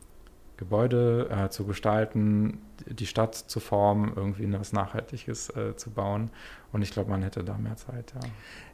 Gebäude 0.58 1.30
äh, 1.30 1.50
zu 1.50 1.66
gestalten, 1.66 2.60
die 2.86 3.06
Stadt 3.06 3.36
zu 3.36 3.60
formen, 3.60 4.14
irgendwie 4.16 4.46
etwas 4.46 4.72
Nachhaltiges 4.72 5.50
äh, 5.50 5.76
zu 5.76 5.92
bauen. 5.92 6.30
Und 6.72 6.82
ich 6.82 6.92
glaube, 6.92 7.10
man 7.10 7.22
hätte 7.24 7.44
da 7.44 7.58
mehr 7.58 7.76
Zeit, 7.76 8.14
ja. 8.14 8.22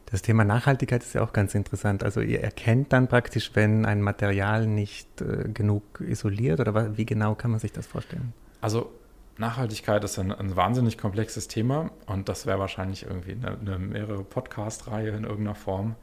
Das 0.06 0.22
Thema 0.22 0.44
Nachhaltigkeit 0.44 1.02
ist 1.02 1.14
ja 1.14 1.22
auch 1.22 1.32
ganz 1.32 1.54
interessant. 1.54 2.04
Also 2.04 2.20
ihr 2.20 2.42
erkennt 2.42 2.92
dann 2.92 3.08
praktisch, 3.08 3.52
wenn 3.54 3.86
ein 3.86 4.02
Material 4.02 4.66
nicht 4.66 5.20
äh, 5.20 5.48
genug 5.48 6.00
isoliert 6.00 6.60
oder 6.60 6.96
wie 6.96 7.06
genau 7.06 7.34
kann 7.34 7.50
man 7.50 7.60
sich 7.60 7.72
das 7.72 7.86
vorstellen? 7.86 8.32
Also 8.60 8.92
Nachhaltigkeit 9.38 10.04
ist 10.04 10.18
ein, 10.18 10.32
ein 10.32 10.56
wahnsinnig 10.56 10.98
komplexes 10.98 11.48
Thema 11.48 11.90
und 12.06 12.28
das 12.28 12.46
wäre 12.46 12.58
wahrscheinlich 12.58 13.04
irgendwie 13.04 13.32
eine, 13.32 13.58
eine 13.58 13.78
mehrere 13.78 14.24
Podcast-Reihe 14.24 15.10
in 15.10 15.24
irgendeiner 15.24 15.54
Form. 15.54 15.96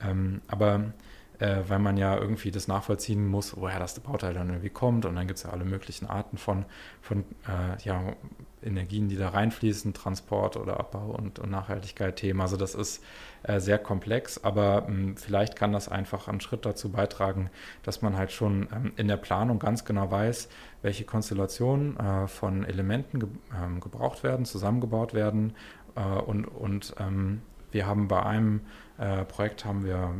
Ähm, 0.00 0.40
aber 0.46 0.92
äh, 1.38 1.62
weil 1.68 1.78
man 1.78 1.96
ja 1.96 2.16
irgendwie 2.16 2.50
das 2.50 2.68
nachvollziehen 2.68 3.26
muss, 3.26 3.56
woher 3.56 3.78
das 3.78 3.98
Bauteil 4.00 4.34
dann 4.34 4.48
irgendwie 4.48 4.70
kommt. 4.70 5.04
Und 5.04 5.16
dann 5.16 5.26
gibt 5.26 5.38
es 5.38 5.42
ja 5.44 5.50
alle 5.50 5.64
möglichen 5.64 6.06
Arten 6.06 6.38
von, 6.38 6.64
von 7.02 7.24
äh, 7.46 7.82
ja, 7.82 8.14
Energien, 8.62 9.08
die 9.08 9.16
da 9.16 9.28
reinfließen, 9.28 9.94
Transport 9.94 10.56
oder 10.56 10.80
Abbau 10.80 11.10
und, 11.10 11.38
und 11.38 11.50
Nachhaltigkeit-Themen. 11.50 12.40
Also 12.40 12.56
das 12.56 12.74
ist 12.74 13.02
äh, 13.42 13.60
sehr 13.60 13.78
komplex, 13.78 14.42
aber 14.42 14.82
mh, 14.82 14.86
hm, 14.86 15.16
vielleicht 15.16 15.56
kann 15.56 15.72
das 15.72 15.88
einfach 15.88 16.28
einen 16.28 16.40
Schritt 16.40 16.66
dazu 16.66 16.90
beitragen, 16.90 17.50
dass 17.82 18.02
man 18.02 18.16
halt 18.16 18.32
schon 18.32 18.68
ähm, 18.74 18.92
in 18.96 19.08
der 19.08 19.18
Planung 19.18 19.58
ganz 19.58 19.84
genau 19.84 20.10
weiß, 20.10 20.48
welche 20.82 21.04
Konstellationen 21.04 21.98
äh, 21.98 22.26
von 22.26 22.64
Elementen 22.64 23.20
ge 23.20 23.28
ähm, 23.62 23.80
gebraucht 23.80 24.22
werden, 24.22 24.46
zusammengebaut 24.46 25.14
werden. 25.14 25.54
Äh, 25.94 26.00
und 26.00 26.46
und 26.46 26.94
ähm, 26.98 27.42
wir 27.72 27.86
haben 27.86 28.08
bei 28.08 28.22
einem 28.22 28.62
äh, 28.98 29.24
Projekt 29.24 29.64
haben 29.64 29.84
wir 29.84 30.14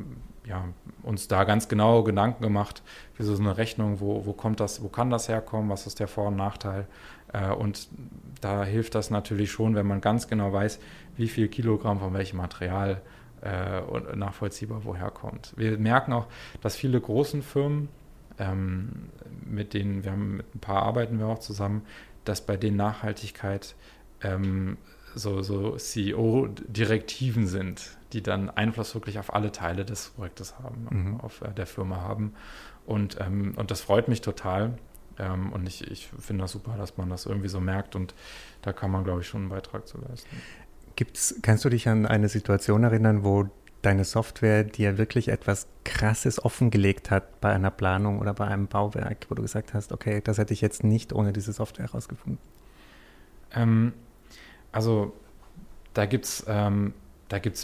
ja, 0.46 0.64
uns 1.02 1.28
da 1.28 1.44
ganz 1.44 1.68
genau 1.68 2.02
Gedanken 2.02 2.42
gemacht, 2.42 2.82
wie 3.16 3.24
so 3.24 3.36
eine 3.36 3.56
Rechnung, 3.56 4.00
wo, 4.00 4.26
wo 4.26 4.32
kommt 4.32 4.60
das, 4.60 4.82
wo 4.82 4.88
kann 4.88 5.10
das 5.10 5.28
herkommen, 5.28 5.68
was 5.70 5.86
ist 5.86 5.98
der 5.98 6.08
Vor- 6.08 6.28
und 6.28 6.36
Nachteil. 6.36 6.86
Äh, 7.32 7.50
und 7.52 7.88
da 8.40 8.64
hilft 8.64 8.94
das 8.94 9.10
natürlich 9.10 9.50
schon, 9.50 9.74
wenn 9.74 9.86
man 9.86 10.00
ganz 10.00 10.28
genau 10.28 10.52
weiß, 10.52 10.78
wie 11.16 11.28
viel 11.28 11.48
Kilogramm 11.48 12.00
von 12.00 12.12
welchem 12.14 12.36
Material 12.36 13.00
äh, 13.42 13.80
nachvollziehbar 14.14 14.84
woher 14.84 15.10
kommt. 15.10 15.52
Wir 15.56 15.78
merken 15.78 16.12
auch, 16.12 16.26
dass 16.62 16.76
viele 16.76 17.00
großen 17.00 17.42
Firmen 17.42 17.88
ähm, 18.38 19.10
mit 19.44 19.74
denen, 19.74 20.04
wir 20.04 20.12
haben 20.12 20.38
mit 20.38 20.54
ein 20.54 20.60
paar 20.60 20.82
arbeiten 20.82 21.18
wir 21.18 21.26
auch 21.26 21.38
zusammen, 21.38 21.82
dass 22.24 22.40
bei 22.40 22.56
denen 22.56 22.76
Nachhaltigkeit 22.76 23.74
ähm, 24.22 24.76
so, 25.14 25.42
so 25.42 25.76
CEO-Direktiven 25.76 27.46
sind, 27.46 27.96
die 28.12 28.22
dann 28.22 28.50
Einfluss 28.50 28.94
wirklich 28.94 29.18
auf 29.18 29.34
alle 29.34 29.52
Teile 29.52 29.84
des 29.84 30.10
Projektes 30.10 30.58
haben, 30.58 30.86
mhm. 30.90 31.20
auf 31.20 31.40
äh, 31.42 31.52
der 31.52 31.66
Firma 31.66 32.00
haben. 32.00 32.34
Und, 32.84 33.18
ähm, 33.20 33.54
und 33.56 33.70
das 33.70 33.80
freut 33.80 34.08
mich 34.08 34.20
total. 34.20 34.78
Ähm, 35.18 35.52
und 35.52 35.66
ich, 35.66 35.90
ich 35.90 36.06
finde 36.06 36.42
das 36.42 36.52
super, 36.52 36.76
dass 36.76 36.96
man 36.96 37.08
das 37.08 37.26
irgendwie 37.26 37.48
so 37.48 37.60
merkt 37.60 37.96
und 37.96 38.14
da 38.62 38.72
kann 38.72 38.90
man, 38.90 39.04
glaube 39.04 39.20
ich, 39.20 39.28
schon 39.28 39.42
einen 39.42 39.50
Beitrag 39.50 39.86
zu 39.86 39.98
leisten. 39.98 40.36
Gibt's, 40.96 41.36
kannst 41.42 41.64
du 41.64 41.68
dich 41.68 41.88
an 41.88 42.06
eine 42.06 42.28
Situation 42.28 42.84
erinnern, 42.84 43.24
wo 43.24 43.48
deine 43.82 44.04
Software 44.04 44.64
dir 44.64 44.98
wirklich 44.98 45.28
etwas 45.28 45.68
Krasses 45.84 46.44
offengelegt 46.44 47.10
hat 47.10 47.40
bei 47.40 47.52
einer 47.52 47.70
Planung 47.70 48.18
oder 48.18 48.34
bei 48.34 48.46
einem 48.46 48.66
Bauwerk, 48.66 49.26
wo 49.28 49.34
du 49.34 49.42
gesagt 49.42 49.74
hast, 49.74 49.92
okay, 49.92 50.20
das 50.24 50.38
hätte 50.38 50.52
ich 50.52 50.60
jetzt 50.60 50.82
nicht 50.82 51.12
ohne 51.12 51.32
diese 51.32 51.52
Software 51.52 51.86
herausgefunden? 51.86 52.38
Ähm, 53.54 53.92
also 54.72 55.12
da 55.94 56.06
gibt 56.06 56.24
es 56.24 56.44
ähm, 56.48 56.94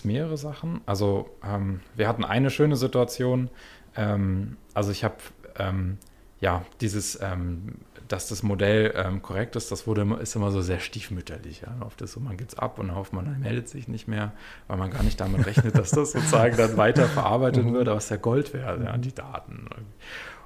mehrere 0.04 0.37
Sachen. 0.37 0.80
Also 0.87 1.28
ähm, 1.44 1.80
wir 1.97 2.09
hatten 2.09 2.25
eine 2.25 2.50
schöne 2.50 2.76
Situation. 2.76 3.50
Ähm, 3.97 4.56
also 4.75 4.92
ich 4.92 5.04
habe 5.04 5.16
ähm, 5.59 5.99
ja 6.43 6.67
dieses 6.81 7.19
ähm, 7.23 7.77
dass 8.13 8.29
das 8.29 8.43
Modell 8.43 8.93
ähm, 8.95 9.23
korrekt 9.23 9.57
ist, 9.57 9.73
das 9.73 9.87
wurde, 9.87 10.19
ist 10.21 10.37
immer 10.37 10.51
so 10.51 10.61
sehr 10.61 10.81
stiefmütterlich. 10.81 11.63
Ja. 11.63 11.75
Oft 11.81 12.03
ist 12.03 12.13
so, 12.13 12.21
man 12.21 12.37
gibt 12.37 12.53
es 12.53 12.59
ab 12.59 12.79
und 12.79 12.95
hofft 12.95 13.15
man, 13.15 13.27
er 13.27 13.39
meldet 13.39 13.71
sich 13.71 13.89
nicht 13.89 14.07
mehr, 14.07 14.33
weil 14.69 14.77
man 14.77 14.91
gar 14.91 15.03
nicht 15.03 15.19
damit 15.19 15.47
rechnet, 15.47 15.79
dass 15.79 15.93
das 15.93 16.13
sozusagen 16.13 16.57
dann 16.59 16.77
weiter 16.77 17.07
verarbeitet 17.07 17.65
mhm. 17.65 17.73
wird, 17.73 17.89
aber 17.89 17.97
es 17.97 18.05
ist 18.05 18.11
ja 18.11 18.17
Gold 18.19 18.53
wert, 18.53 18.85
ja, 18.85 18.97
die 18.99 19.15
Daten. 19.15 19.67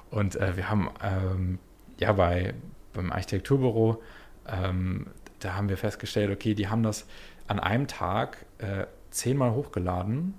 Und 0.09 0.37
äh, 0.37 0.55
wir 0.55 0.69
haben 0.69 0.89
ähm, 1.03 1.59
ja 1.99 2.13
bei, 2.13 2.53
beim 2.93 3.11
Architekturbüro, 3.11 4.01
ähm, 4.47 5.07
da 5.39 5.55
haben 5.55 5.67
wir 5.67 5.77
festgestellt, 5.77 6.31
okay, 6.31 6.53
die 6.53 6.69
haben 6.69 6.83
das 6.83 7.05
an 7.47 7.59
einem 7.59 7.87
Tag 7.87 8.45
äh, 8.59 8.85
zehnmal 9.11 9.51
hochgeladen 9.51 10.35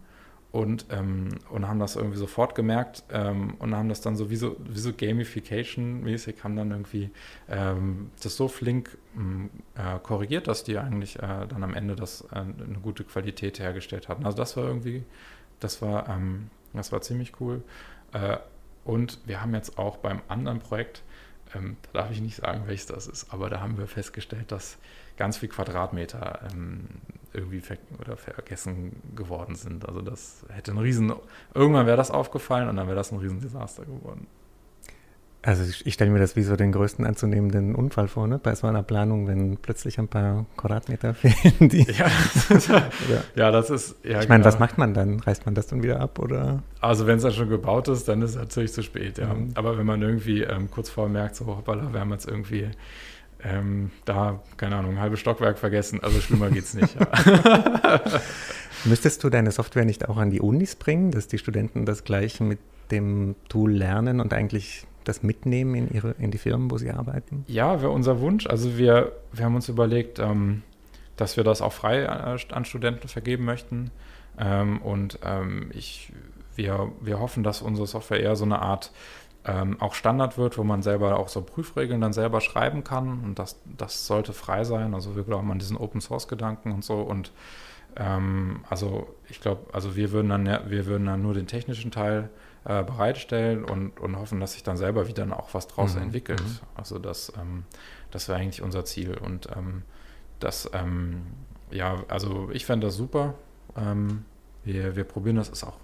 und, 0.50 0.87
ähm, 0.90 1.28
und 1.50 1.69
haben 1.69 1.78
das 1.78 1.97
irgendwie 1.97 2.17
sofort 2.17 2.55
gemerkt 2.55 3.05
ähm, 3.11 3.55
und 3.59 3.75
haben 3.75 3.90
das 3.90 4.00
dann 4.00 4.17
so 4.17 4.31
wie 4.31 4.37
so, 4.37 4.57
wie 4.61 4.78
so 4.78 4.90
Gamification-mäßig, 4.90 6.43
haben 6.43 6.57
dann 6.57 6.71
irgendwie 6.71 7.11
ähm, 7.50 8.11
das 8.23 8.37
so 8.37 8.49
flink 8.49 8.97
ähm, 9.14 9.50
äh, 9.75 9.99
korrigiert, 10.02 10.49
dass 10.49 10.64
die 10.64 10.78
eigentlich 10.78 11.17
äh, 11.17 11.47
dann 11.47 11.62
am 11.62 11.75
Ende 11.75 11.97
das 11.97 12.23
äh, 12.33 12.37
eine 12.37 12.78
gute 12.83 13.05
Qualität 13.05 13.59
hergestellt 13.59 14.09
hatten. 14.09 14.25
Also 14.25 14.38
das 14.38 14.57
war 14.57 14.64
irgendwie, 14.64 15.05
das 15.61 15.83
war, 15.83 16.09
ähm, 16.09 16.49
das 16.73 16.93
war 16.93 17.02
ziemlich 17.02 17.40
cool. 17.40 17.62
Äh, 18.12 18.38
und 18.85 19.21
wir 19.26 19.43
haben 19.43 19.52
jetzt 19.52 19.76
auch 19.76 19.99
beim 19.99 20.23
anderen 20.28 20.61
Projekt, 20.61 21.02
ähm, 21.55 21.76
da 21.93 22.02
darf 22.02 22.11
ich 22.11 22.23
nicht 22.23 22.37
sagen, 22.37 22.62
welches 22.67 22.87
das 22.87 23.07
ist, 23.07 23.35
aber 23.35 23.50
da 23.50 23.61
haben 23.61 23.76
wir 23.76 23.87
festgestellt, 23.87 24.50
dass 24.50 24.78
ganz 25.18 25.37
viel 25.37 25.50
Quadratmeter 25.50 26.40
ähm, 26.50 26.87
irgendwie 27.34 27.60
ver 27.60 27.76
oder 28.00 28.16
vergessen 28.16 29.02
geworden 29.14 29.54
sind. 29.54 29.87
Also 29.87 30.00
das 30.00 30.46
hätte 30.48 30.72
ein 30.72 30.78
Riesen, 30.78 31.12
irgendwann 31.54 31.87
wäre 31.87 31.96
das 31.96 32.10
aufgefallen 32.10 32.68
und 32.68 32.76
dann 32.76 32.87
wäre 32.87 32.96
das 32.96 33.12
ein 33.12 33.18
Riesendesaster 33.18 33.84
geworden. 33.84 34.26
Also 35.40 35.62
ich, 35.62 35.87
ich 35.87 35.94
stelle 35.94 36.10
mir 36.10 36.18
das 36.18 36.34
wie 36.34 36.42
so 36.42 36.56
den 36.56 36.72
größten 36.72 37.06
anzunehmenden 37.06 37.76
Unfall 37.76 38.08
vor, 38.08 38.26
ne? 38.26 38.40
bei 38.42 38.54
so 38.56 38.66
einer 38.66 38.82
Planung, 38.82 39.28
wenn 39.28 39.56
plötzlich 39.56 39.98
ein 39.98 40.08
paar 40.08 40.46
Quadratmeter 40.56 41.14
fehlen. 41.14 41.68
Die 41.68 41.84
ja, 41.84 42.06
das 42.48 42.50
ist, 42.50 42.70
ja, 43.37 43.50
das 43.52 43.70
ist. 43.70 43.96
Ja, 44.02 44.20
ich 44.20 44.28
meine, 44.28 44.42
genau. 44.42 44.46
was 44.46 44.58
macht 44.58 44.78
man 44.78 44.94
dann? 44.94 45.20
Reißt 45.20 45.46
man 45.46 45.54
das 45.54 45.68
dann 45.68 45.82
wieder 45.82 46.00
ab 46.00 46.18
oder? 46.18 46.62
Also 46.80 47.06
wenn 47.06 47.18
es 47.18 47.22
dann 47.22 47.32
schon 47.32 47.48
gebaut 47.48 47.87
ist, 47.88 48.08
dann 48.08 48.20
ist 48.22 48.30
es 48.30 48.37
natürlich 48.37 48.72
zu 48.72 48.82
spät, 48.82 49.18
ja. 49.18 49.32
Mhm. 49.32 49.52
Aber 49.54 49.78
wenn 49.78 49.87
man 49.87 50.02
irgendwie 50.02 50.42
ähm, 50.42 50.70
kurz 50.70 50.90
vorher 50.90 51.12
merkt, 51.12 51.37
so 51.37 51.46
hoppala, 51.46 51.92
wir 51.92 52.00
haben 52.00 52.10
jetzt 52.10 52.26
irgendwie 52.26 52.68
ähm, 53.45 53.90
da, 54.04 54.40
keine 54.57 54.76
Ahnung, 54.76 54.92
ein 54.92 55.00
halbes 55.00 55.21
Stockwerk 55.21 55.59
vergessen. 55.59 56.01
Also 56.03 56.20
schlimmer 56.20 56.51
geht 56.51 56.64
es 56.64 56.74
nicht. 56.74 56.96
Ja. 56.98 58.01
Müsstest 58.85 59.22
du 59.24 59.31
deine 59.31 59.51
Software 59.51 59.85
nicht 59.85 60.09
auch 60.09 60.16
an 60.16 60.31
die 60.31 60.40
Unis 60.40 60.77
bringen, 60.77 61.11
dass 61.11 61.29
die 61.29 61.38
Studenten 61.38 61.85
das 61.87 62.05
gleich 62.05 62.40
mit 62.40 62.59
dem 62.90 63.37
Tool 63.48 63.72
lernen 63.72 64.20
und 64.20 64.33
eigentlich 64.33 64.87
das 65.05 65.22
mitnehmen 65.22 65.74
in, 65.74 65.90
ihre, 65.90 66.14
in 66.18 66.31
die 66.31 66.38
Firmen, 66.38 66.70
wo 66.70 66.79
sie 66.79 66.90
arbeiten? 66.90 67.44
Ja, 67.48 67.81
wäre 67.81 67.90
unser 67.90 68.20
Wunsch. 68.20 68.46
Also 68.46 68.77
wir, 68.77 69.12
wir 69.33 69.44
haben 69.44 69.55
uns 69.55 69.68
überlegt, 69.68 70.18
ähm, 70.18 70.62
dass 71.16 71.37
wir 71.37 71.44
das 71.44 71.62
auch 71.62 71.72
frei 71.72 72.03
äh, 72.03 72.55
an 72.55 72.64
Studenten 72.64 73.09
vergeben 73.09 73.44
möchten. 73.44 73.90
Ähm, 74.38 74.81
und 74.83 75.18
ähm, 75.24 75.70
ich, 75.72 76.12
wir, 76.57 76.92
wir 77.01 77.20
hoffen, 77.20 77.42
dass 77.42 77.62
unsere 77.62 77.87
Software 77.87 78.20
eher 78.20 78.37
so 78.37 78.44
eine 78.44 78.61
Art 78.61 78.92
ähm, 79.48 79.80
auch 79.80 79.94
Standard 79.94 80.37
wird, 80.37 80.58
wo 80.58 80.64
man 80.64 80.82
selber 80.82 81.18
auch 81.18 81.28
so 81.28 81.40
Prüfregeln 81.40 82.02
dann 82.02 82.12
selber 82.12 82.42
schreiben 82.42 82.84
kann. 82.84 83.20
Und 83.24 83.38
das, 83.38 83.58
das 83.64 84.06
sollte 84.06 84.34
frei 84.34 84.64
sein. 84.64 84.94
Also 84.94 85.16
wir 85.16 85.22
glauben 85.22 85.50
an 85.50 85.58
diesen 85.58 85.76
Open 85.78 86.02
Source 86.02 86.28
Gedanken 86.28 86.70
und 86.70 86.84
so. 86.84 87.00
Und 87.00 87.32
ähm, 87.96 88.61
also 88.68 89.08
ich 89.30 89.40
glaube, 89.40 89.62
also 89.72 89.96
wir 89.96 90.12
würden 90.12 90.28
dann 90.28 90.46
wir 90.70 90.84
würden 90.87 91.06
dann 91.06 91.22
nur 91.22 91.32
den 91.32 91.46
technischen 91.46 91.90
Teil 91.90 92.28
äh, 92.66 92.84
bereitstellen 92.84 93.64
und, 93.64 93.98
und 93.98 94.18
hoffen, 94.18 94.38
dass 94.38 94.52
sich 94.52 94.62
dann 94.62 94.76
selber 94.76 95.08
wieder 95.08 95.26
auch 95.38 95.54
was 95.54 95.66
draus 95.66 95.94
mhm. 95.94 96.02
entwickelt. 96.02 96.42
Mhm. 96.42 96.58
Also 96.74 96.98
das, 96.98 97.32
ähm, 97.40 97.64
das 98.11 98.28
wäre 98.28 98.38
eigentlich 98.38 98.61
unser 98.61 98.84
Ziel. 98.84 99.16
Und 99.16 99.48
ähm, 99.56 99.82
das, 100.40 100.70
ähm, 100.74 101.22
ja, 101.70 102.04
also 102.08 102.50
ich 102.52 102.66
fände 102.66 102.88
das 102.88 102.96
super. 102.96 103.34
Ähm, 103.76 104.26
wir, 104.62 104.94
wir 104.94 105.04
probieren 105.04 105.37
das, 105.37 105.48
ist 105.48 105.64
auch 105.64 105.78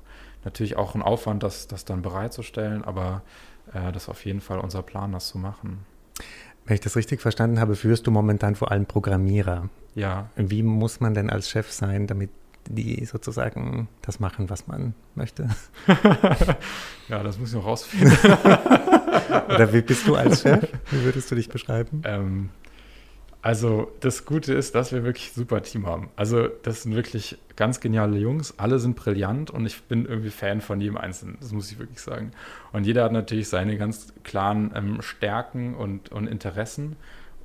natürlich 0.45 0.77
auch 0.77 0.95
ein 0.95 1.03
Aufwand, 1.03 1.43
das, 1.43 1.67
das 1.67 1.85
dann 1.85 2.03
bereitzustellen, 2.03 2.85
aber 2.85 3.23
äh, 3.73 3.93
das 3.93 4.05
ist 4.05 4.09
auf 4.09 4.25
jeden 4.25 4.41
Fall 4.41 4.59
unser 4.59 4.83
Plan, 4.83 5.13
das 5.13 5.29
zu 5.29 5.39
machen. 5.39 5.85
Wenn 6.67 6.75
ich 6.75 6.81
das 6.81 6.97
richtig 6.97 7.21
verstanden 7.21 7.61
habe, 7.61 7.77
führst 7.77 8.07
du 8.07 8.11
momentan 8.11 8.55
vor 8.55 8.71
allem 8.71 8.87
Programmierer. 8.87 9.69
Ja. 9.95 10.31
Wie 10.37 10.63
muss 10.63 11.01
man 11.01 11.15
denn 11.15 11.31
als 11.31 11.51
Chef 11.51 11.71
sein, 11.71 12.07
damit 12.07 12.31
die 12.69 13.05
sozusagen 13.05 13.89
das 14.01 14.21
machen, 14.21 14.49
was 14.49 14.67
man 14.67 14.95
möchte? 15.15 15.51
ja, 17.09 17.23
das 17.23 17.39
muss 17.39 17.51
ich 17.51 17.55
noch 17.55 17.67
rausfinden. 17.67 18.11
Oder 19.49 19.73
wie 19.73 19.83
bist 19.83 20.07
du 20.07 20.15
als 20.15 20.41
Chef? 20.43 20.67
Wie 20.91 21.05
würdest 21.05 21.31
du 21.31 21.35
dich 21.35 21.51
beschreiben? 21.51 22.03
Ähm, 22.05 22.49
also 23.45 23.93
das 24.01 24.25
Gute 24.25 24.55
ist, 24.55 24.75
dass 24.75 24.91
wir 24.91 25.05
wirklich 25.05 25.33
ein 25.33 25.35
super 25.35 25.61
Team 25.61 25.87
haben. 25.87 26.09
Also 26.17 26.49
das 26.49 26.85
sind 26.85 26.97
wirklich 26.97 27.37
ganz 27.57 27.81
geniale 27.81 28.17
Jungs. 28.17 28.59
Alle 28.59 28.79
sind 28.79 28.97
brillant 28.97 29.51
und 29.51 29.67
ich 29.67 29.83
bin 29.83 30.07
irgendwie 30.07 30.31
Fan 30.31 30.63
von 30.63 30.81
jedem 30.81 30.97
Einzelnen. 30.97 31.37
Das 31.43 31.53
muss 31.53 31.71
ich 31.71 31.79
wirklich 31.79 32.01
sagen. 32.01 32.31
Und 32.73 32.87
jeder 32.87 33.05
hat 33.05 33.13
natürlich 33.13 33.51
seine 33.51 33.77
ganz 33.77 34.15
klaren 34.23 34.73
ähm, 34.75 35.03
Stärken 35.03 35.75
und, 35.75 36.11
und 36.11 36.27
Interessen. 36.27 36.97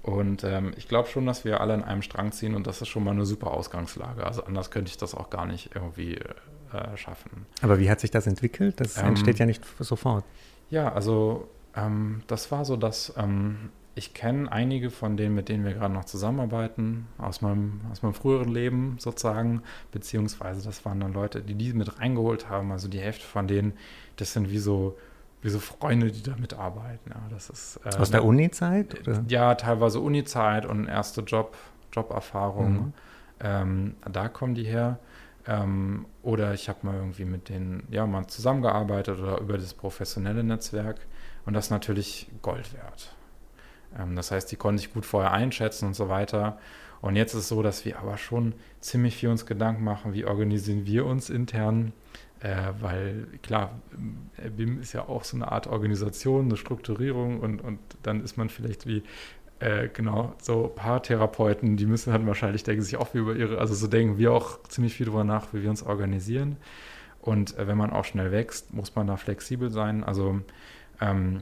Und 0.02 0.46
ähm, 0.46 0.72
ich 0.78 0.88
glaube 0.88 1.10
schon, 1.10 1.26
dass 1.26 1.44
wir 1.44 1.60
alle 1.60 1.74
an 1.74 1.84
einem 1.84 2.02
Strang 2.02 2.32
ziehen 2.32 2.56
und 2.56 2.66
das 2.66 2.82
ist 2.82 2.88
schon 2.88 3.04
mal 3.04 3.12
eine 3.12 3.26
super 3.26 3.52
Ausgangslage. 3.52 4.26
Also 4.26 4.46
anders 4.46 4.72
könnte 4.72 4.92
ich 4.92 4.98
das 4.98 5.14
auch 5.14 5.30
gar 5.30 5.46
nicht 5.46 5.72
irgendwie 5.76 6.14
äh, 6.14 6.96
schaffen. 6.96 7.46
Aber 7.62 7.78
wie 7.78 7.90
hat 7.90 8.00
sich 8.00 8.10
das 8.10 8.26
entwickelt? 8.26 8.80
Das 8.80 8.98
ähm, 8.98 9.08
entsteht 9.08 9.38
ja 9.38 9.46
nicht 9.46 9.66
sofort. 9.80 10.24
Ja, 10.70 10.94
also 10.94 11.50
ähm, 11.76 12.22
das 12.28 12.50
war 12.54 12.64
so, 12.64 12.78
dass 12.78 13.14
ähm, 13.18 13.70
ich 13.96 14.14
kenne 14.14 14.52
einige 14.52 14.92
von 14.92 15.18
denen, 15.18 15.36
mit 15.36 15.50
denen 15.50 15.66
wir 15.66 15.74
gerade 15.74 15.94
noch 15.94 16.06
zusammenarbeiten, 16.06 17.08
aus 17.18 17.42
meinem, 17.42 17.82
aus 17.92 18.02
meinem 18.02 18.14
früheren 18.14 18.50
Leben 18.50 18.96
sozusagen, 19.00 19.62
beziehungsweise 19.92 20.64
das 20.64 20.86
waren 20.86 21.00
dann 21.00 21.14
Leute, 21.14 21.42
die 21.42 21.56
die 21.56 21.74
mit 21.74 22.00
reingeholt 22.00 22.50
haben. 22.50 22.72
Also 22.72 22.88
die 22.88 23.00
Hälfte 23.00 23.26
von 23.26 23.48
denen, 23.48 23.74
das 24.16 24.34
sind 24.34 24.52
wie 24.52 24.60
so, 24.60 24.98
wie 25.42 25.50
so 25.50 25.60
Freunde, 25.60 26.12
die 26.12 26.24
da 26.24 26.36
mitarbeiten. 26.38 27.12
Ja, 27.12 27.22
das 27.30 27.50
ist, 27.50 27.80
äh, 27.84 27.98
aus 27.98 28.12
der 28.12 28.24
Uni-Zeit? 28.24 29.02
Ja, 29.28 29.56
teilweise 29.56 30.00
Uni-Zeit 30.00 30.66
und 30.66 30.88
erste 30.88 31.22
Job, 31.22 31.58
Joberfahrung. 31.92 32.74
Mhm. 32.74 32.94
Ähm, 33.42 33.96
da 34.10 34.30
kommen 34.30 34.56
die 34.56 34.66
her. 34.66 35.00
Ähm, 35.48 36.06
oder 36.22 36.54
ich 36.54 36.70
habe 36.70 36.80
mal 36.84 36.96
irgendwie 36.96 37.26
mit 37.26 37.50
denen 37.50 37.88
ja 37.90 38.06
mal 38.06 38.28
zusammengearbeitet 38.28 39.20
oder 39.20 39.40
über 39.40 39.58
das 39.58 39.74
professionelle 39.74 40.44
Netzwerk. 40.44 41.00
Und 41.46 41.54
das 41.54 41.66
ist 41.66 41.72
natürlich 41.72 42.30
Gold 42.42 42.74
wert. 42.74 43.16
Ähm, 43.98 44.16
das 44.16 44.32
heißt, 44.32 44.52
die 44.52 44.56
konnte 44.56 44.82
ich 44.82 44.94
gut 44.94 45.06
vorher 45.06 45.32
einschätzen 45.32 45.86
und 45.86 45.96
so 45.96 46.10
weiter. 46.10 46.60
Und 47.02 47.16
jetzt 47.16 47.34
ist 47.34 47.42
es 47.42 47.48
so, 47.50 47.64
dass 47.64 47.86
wir 47.86 48.00
aber 48.00 48.18
schon 48.18 48.54
ziemlich 48.82 49.16
viel 49.16 49.30
uns 49.30 49.46
Gedanken 49.46 49.84
machen, 49.84 50.14
wie 50.14 50.26
organisieren 50.26 50.86
wir 50.86 51.06
uns 51.06 51.30
intern. 51.30 51.94
Äh, 52.42 52.74
weil 52.80 53.28
klar, 53.42 53.80
BIM 54.56 54.82
ist 54.82 54.94
ja 54.94 55.08
auch 55.08 55.24
so 55.24 55.36
eine 55.36 55.52
Art 55.52 55.68
Organisation, 55.68 56.46
eine 56.46 56.58
Strukturierung 56.58 57.42
und, 57.42 57.62
und 57.62 57.80
dann 58.04 58.24
ist 58.24 58.38
man 58.38 58.50
vielleicht 58.50 58.88
wie, 58.88 59.04
äh, 59.60 59.90
genau, 59.90 60.34
so 60.42 60.72
Paartherapeuten, 60.74 61.76
die 61.76 61.86
müssen 61.86 62.14
halt 62.14 62.26
wahrscheinlich, 62.26 62.64
denken 62.64 62.82
sich 62.82 62.96
auch 62.96 63.14
wie 63.14 63.18
über 63.20 63.36
ihre, 63.36 63.58
also 63.58 63.74
so 63.74 63.88
denken 63.88 64.18
wir 64.18 64.32
auch 64.32 64.64
ziemlich 64.64 64.94
viel 64.94 65.06
darüber 65.06 65.26
nach, 65.26 65.54
wie 65.54 65.64
wir 65.64 65.70
uns 65.70 65.84
organisieren. 65.84 66.56
Und 67.22 67.58
äh, 67.58 67.68
wenn 67.68 67.78
man 67.78 67.92
auch 67.92 68.06
schnell 68.06 68.32
wächst, 68.32 68.74
muss 68.74 68.96
man 68.96 69.08
da 69.08 69.18
flexibel 69.18 69.70
sein. 69.70 70.06
Also 70.06 70.40
ähm, 71.02 71.42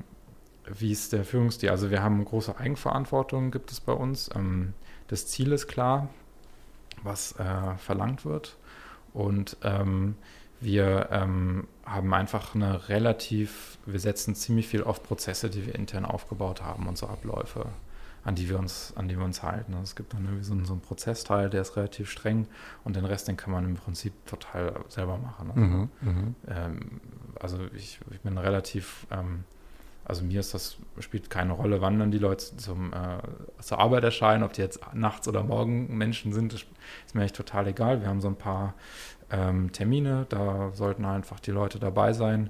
wie 0.78 0.92
ist 0.92 1.14
der 1.14 1.24
Führungsstil? 1.24 1.70
Also 1.70 1.92
wir 1.92 2.04
haben 2.04 2.24
große 2.24 2.58
Eigenverantwortung, 2.58 3.52
gibt 3.52 3.72
es 3.72 3.80
bei 3.80 3.94
uns. 3.94 4.30
Ähm, 4.36 4.74
das 5.08 5.28
Ziel 5.28 5.52
ist 5.52 5.68
klar, 5.68 6.10
was 7.04 7.34
äh, 7.40 7.78
verlangt 7.78 8.26
wird. 8.26 8.58
Und 9.14 9.58
ähm, 9.64 10.16
wir 10.60 11.10
ähm, 11.12 11.68
haben 11.86 12.14
einfach 12.14 12.56
eine 12.56 12.90
relativ, 12.90 13.78
wir 13.86 14.00
setzen 14.00 14.36
ziemlich 14.36 14.68
viel 14.68 14.84
auf 14.84 15.04
Prozesse, 15.04 15.50
die 15.50 15.66
wir 15.66 15.76
intern 15.76 16.06
aufgebaut 16.06 16.62
haben 16.62 16.88
und 16.88 16.98
so 16.98 17.08
Abläufe, 17.08 17.68
an 18.24 18.36
die 18.36 18.50
wir 18.50 18.58
uns, 18.58 18.94
an 18.96 19.08
die 19.08 19.18
wir 19.18 19.26
uns 19.26 19.44
halten. 19.44 19.74
Also 19.74 19.84
es 19.84 19.96
gibt 19.96 20.14
dann 20.14 20.26
irgendwie 20.26 20.44
so 20.44 20.54
einen, 20.54 20.66
so 20.66 20.74
einen 20.74 20.82
Prozessteil, 20.82 21.50
der 21.50 21.62
ist 21.62 21.76
relativ 21.78 22.10
streng 22.10 22.48
und 22.84 22.96
den 22.96 23.06
Rest, 23.06 23.28
den 23.28 23.38
kann 23.38 23.52
man 23.52 23.66
im 23.66 23.76
Prinzip 23.76 24.14
total 24.26 24.74
selber 24.90 25.18
machen. 25.18 25.52
Also, 25.52 25.62
mhm. 25.62 26.36
ähm, 26.48 27.02
also 27.40 27.60
ich, 27.76 28.00
ich, 28.12 28.22
bin 28.22 28.38
relativ, 28.38 29.06
ähm, 29.12 29.44
also 30.08 30.24
mir 30.24 30.40
ist 30.40 30.54
das, 30.54 30.78
spielt 31.00 31.30
keine 31.30 31.52
Rolle, 31.52 31.82
wann 31.82 32.00
dann 32.00 32.12
die 32.12 32.18
Leute 32.18 32.56
zum, 32.56 32.94
äh, 32.94 33.62
zur 33.62 33.80
Arbeit 33.80 34.06
erscheinen, 34.06 34.44
ob 34.44 34.54
die 34.54 34.62
jetzt 34.62 34.80
nachts 34.94 35.28
oder 35.28 35.44
morgen 35.44 35.98
Menschen 35.98 36.32
sind, 36.32 36.54
ist 36.54 36.66
mir 37.14 37.24
echt 37.24 37.36
total 37.36 37.68
egal. 37.68 38.02
Wir 38.02 38.08
haben 38.08 38.22
so 38.22 38.30
ein 38.30 38.38
paar 38.38 38.74
ähm, 39.30 39.72
Termine, 39.74 40.26
da 40.30 40.72
sollten 40.74 41.04
einfach 41.04 41.42
die 41.42 41.52
Leute 41.52 41.78
dabei 41.78 42.14
sein. 42.14 42.50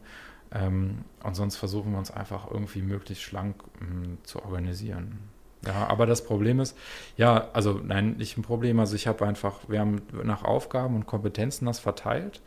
Ähm, 0.52 1.00
und 1.24 1.36
sonst 1.36 1.58
versuchen 1.58 1.92
wir 1.92 1.98
uns 1.98 2.12
einfach 2.12 2.50
irgendwie 2.50 2.84
möglichst 2.84 3.24
schlank 3.24 3.56
ähm, 3.82 4.20
zu 4.24 4.44
organisieren. 4.44 5.18
Ja, 5.66 5.88
aber 5.88 6.06
das 6.06 6.24
Problem 6.24 6.60
ist, 6.60 6.78
ja, 7.18 7.50
also 7.54 7.82
nein, 7.84 8.18
nicht 8.18 8.38
ein 8.38 8.44
Problem. 8.44 8.80
Also 8.80 8.96
ich 8.96 9.08
habe 9.08 9.26
einfach, 9.26 9.62
wir 9.68 9.80
haben 9.80 10.04
nach 10.24 10.44
Aufgaben 10.44 10.96
und 10.96 11.08
Kompetenzen 11.08 11.66
das 11.66 11.80
verteilt 11.80 12.42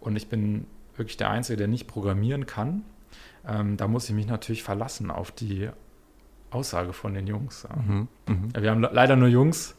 und 0.00 0.16
ich 0.16 0.28
bin 0.28 0.66
wirklich 0.96 1.16
der 1.16 1.30
Einzige, 1.30 1.56
der 1.56 1.68
nicht 1.68 1.86
programmieren 1.86 2.46
kann. 2.46 2.84
Ähm, 3.46 3.76
da 3.76 3.88
muss 3.88 4.08
ich 4.08 4.14
mich 4.14 4.26
natürlich 4.26 4.62
verlassen 4.62 5.10
auf 5.10 5.30
die 5.30 5.68
Aussage 6.50 6.92
von 6.92 7.14
den 7.14 7.26
Jungs. 7.26 7.66
Mhm, 7.86 8.08
mh. 8.26 8.60
Wir 8.60 8.70
haben 8.70 8.80
leider 8.80 9.16
nur 9.16 9.28
Jungs 9.28 9.74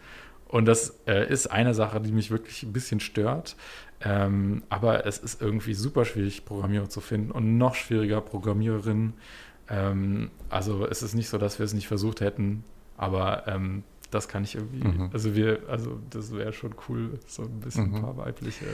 und 0.48 0.66
das 0.66 1.00
äh, 1.08 1.28
ist 1.32 1.48
eine 1.48 1.74
Sache, 1.74 2.00
die 2.02 2.12
mich 2.12 2.32
wirklich 2.32 2.64
ein 2.64 2.74
bisschen 2.74 3.00
stört. 3.00 3.56
Ähm, 4.00 4.64
aber 4.70 5.06
es 5.06 5.18
ist 5.18 5.42
irgendwie 5.42 5.74
super 5.74 6.06
schwierig, 6.06 6.46
Programmierer 6.46 6.88
zu 6.88 7.02
finden 7.02 7.32
und 7.32 7.58
noch 7.58 7.76
schwieriger 7.76 8.22
Programmiererinnen. 8.22 9.14
Ähm, 9.70 10.30
also 10.50 10.86
es 10.86 11.02
ist 11.02 11.16
nicht 11.16 11.30
so, 11.30 11.38
dass 11.38 11.60
wir 11.60 11.66
es 11.66 11.74
nicht 11.74 11.88
versucht 11.88 12.22
hätten, 12.22 12.64
aber 12.96 13.48
ähm, 13.48 13.84
das 14.12 14.28
kann 14.28 14.44
ich 14.44 14.56
irgendwie, 14.56 14.88
mhm. 14.88 15.10
also 15.12 15.36
wir, 15.36 15.62
also 15.68 16.00
das 16.10 16.34
wäre 16.34 16.54
schon 16.54 16.76
cool, 16.88 17.20
so 17.26 17.44
ein 17.44 17.60
bisschen 17.60 17.90
mhm. 17.90 17.96
ein 17.96 18.02
paar 18.02 18.18
weibliche 18.18 18.66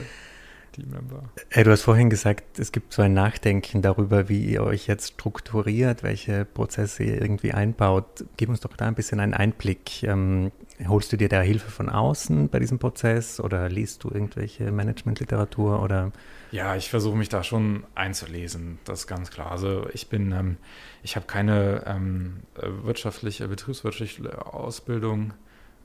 Teammember. 0.73 1.29
Hey, 1.49 1.63
du 1.63 1.71
hast 1.71 1.83
vorhin 1.83 2.09
gesagt, 2.09 2.59
es 2.59 2.71
gibt 2.71 2.91
so 2.91 3.01
ein 3.01 3.13
Nachdenken 3.13 3.81
darüber, 3.81 4.27
wie 4.27 4.43
ihr 4.43 4.63
euch 4.63 4.87
jetzt 4.87 5.13
strukturiert, 5.13 6.03
welche 6.03 6.45
Prozesse 6.45 7.03
ihr 7.03 7.21
irgendwie 7.21 7.53
einbaut. 7.53 8.25
Gib 8.35 8.49
uns 8.49 8.59
doch 8.59 8.75
da 8.75 8.87
ein 8.87 8.95
bisschen 8.95 9.19
einen 9.19 9.33
Einblick. 9.33 10.03
Ähm, 10.03 10.51
holst 10.87 11.13
du 11.13 11.17
dir 11.17 11.29
da 11.29 11.41
Hilfe 11.41 11.71
von 11.71 11.89
außen 11.89 12.49
bei 12.49 12.59
diesem 12.59 12.79
Prozess 12.79 13.39
oder 13.39 13.69
liest 13.69 14.03
du 14.03 14.09
irgendwelche 14.09 14.71
Managementliteratur 14.71 15.81
oder? 15.81 16.11
Ja, 16.51 16.75
ich 16.75 16.89
versuche 16.89 17.15
mich 17.15 17.29
da 17.29 17.43
schon 17.43 17.83
einzulesen, 17.95 18.79
das 18.85 19.01
ist 19.01 19.07
ganz 19.07 19.31
klar. 19.31 19.51
Also 19.51 19.87
ich 19.93 20.09
bin, 20.09 20.31
ähm, 20.31 20.57
ich 21.01 21.15
habe 21.15 21.25
keine 21.25 21.83
ähm, 21.85 22.41
wirtschaftliche, 22.55 23.47
betriebswirtschaftliche 23.47 24.53
Ausbildung. 24.53 25.33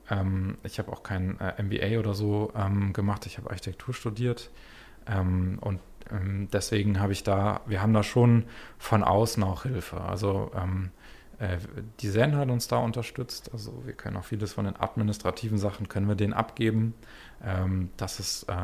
Ähm, 0.09 0.57
ich 0.63 0.79
habe 0.79 0.91
auch 0.91 1.03
kein 1.03 1.39
äh, 1.39 1.61
MBA 1.61 1.99
oder 1.99 2.13
so 2.13 2.51
ähm, 2.55 2.93
gemacht. 2.93 3.25
Ich 3.25 3.37
habe 3.37 3.49
Architektur 3.49 3.93
studiert. 3.93 4.49
Ähm, 5.09 5.57
und 5.61 5.79
ähm, 6.11 6.47
deswegen 6.51 6.99
habe 6.99 7.13
ich 7.13 7.23
da, 7.23 7.61
wir 7.65 7.81
haben 7.81 7.93
da 7.93 8.03
schon 8.03 8.45
von 8.77 9.03
außen 9.03 9.43
auch 9.43 9.63
Hilfe. 9.63 10.01
Also 10.01 10.51
ähm, 10.55 10.91
äh, 11.39 11.57
die 12.01 12.11
Zen 12.11 12.35
hat 12.35 12.49
uns 12.49 12.67
da 12.67 12.77
unterstützt. 12.77 13.51
Also 13.53 13.73
wir 13.85 13.93
können 13.93 14.17
auch 14.17 14.25
vieles 14.25 14.53
von 14.53 14.65
den 14.65 14.75
administrativen 14.75 15.57
Sachen 15.57 15.87
können 15.87 16.07
wir 16.07 16.15
denen 16.15 16.33
abgeben. 16.33 16.93
Ähm, 17.41 17.91
das 17.95 18.19
ist 18.19 18.43
äh, 18.49 18.55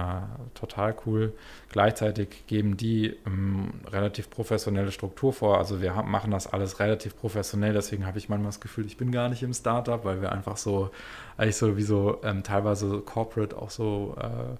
total 0.53 0.93
cool. 1.05 1.33
Gleichzeitig 1.69 2.45
geben 2.47 2.75
die 2.75 3.15
ähm, 3.25 3.75
relativ 3.87 4.29
professionelle 4.29 4.91
Struktur 4.91 5.31
vor. 5.31 5.57
Also 5.57 5.81
wir 5.81 5.95
haben, 5.95 6.11
machen 6.11 6.31
das 6.31 6.47
alles 6.47 6.81
relativ 6.81 7.15
professionell. 7.15 7.71
Deswegen 7.71 8.05
habe 8.05 8.17
ich 8.17 8.27
manchmal 8.27 8.49
das 8.49 8.59
Gefühl, 8.59 8.85
ich 8.85 8.97
bin 8.97 9.11
gar 9.11 9.29
nicht 9.29 9.43
im 9.43 9.53
Startup, 9.53 10.03
weil 10.03 10.21
wir 10.21 10.33
einfach 10.33 10.57
so 10.57 10.91
eigentlich 11.37 11.55
so 11.55 11.77
wie 11.77 11.83
so 11.83 12.19
ähm, 12.23 12.43
teilweise 12.43 12.99
corporate 12.99 13.57
auch 13.57 13.69
so 13.69 14.17
äh, 14.19 14.57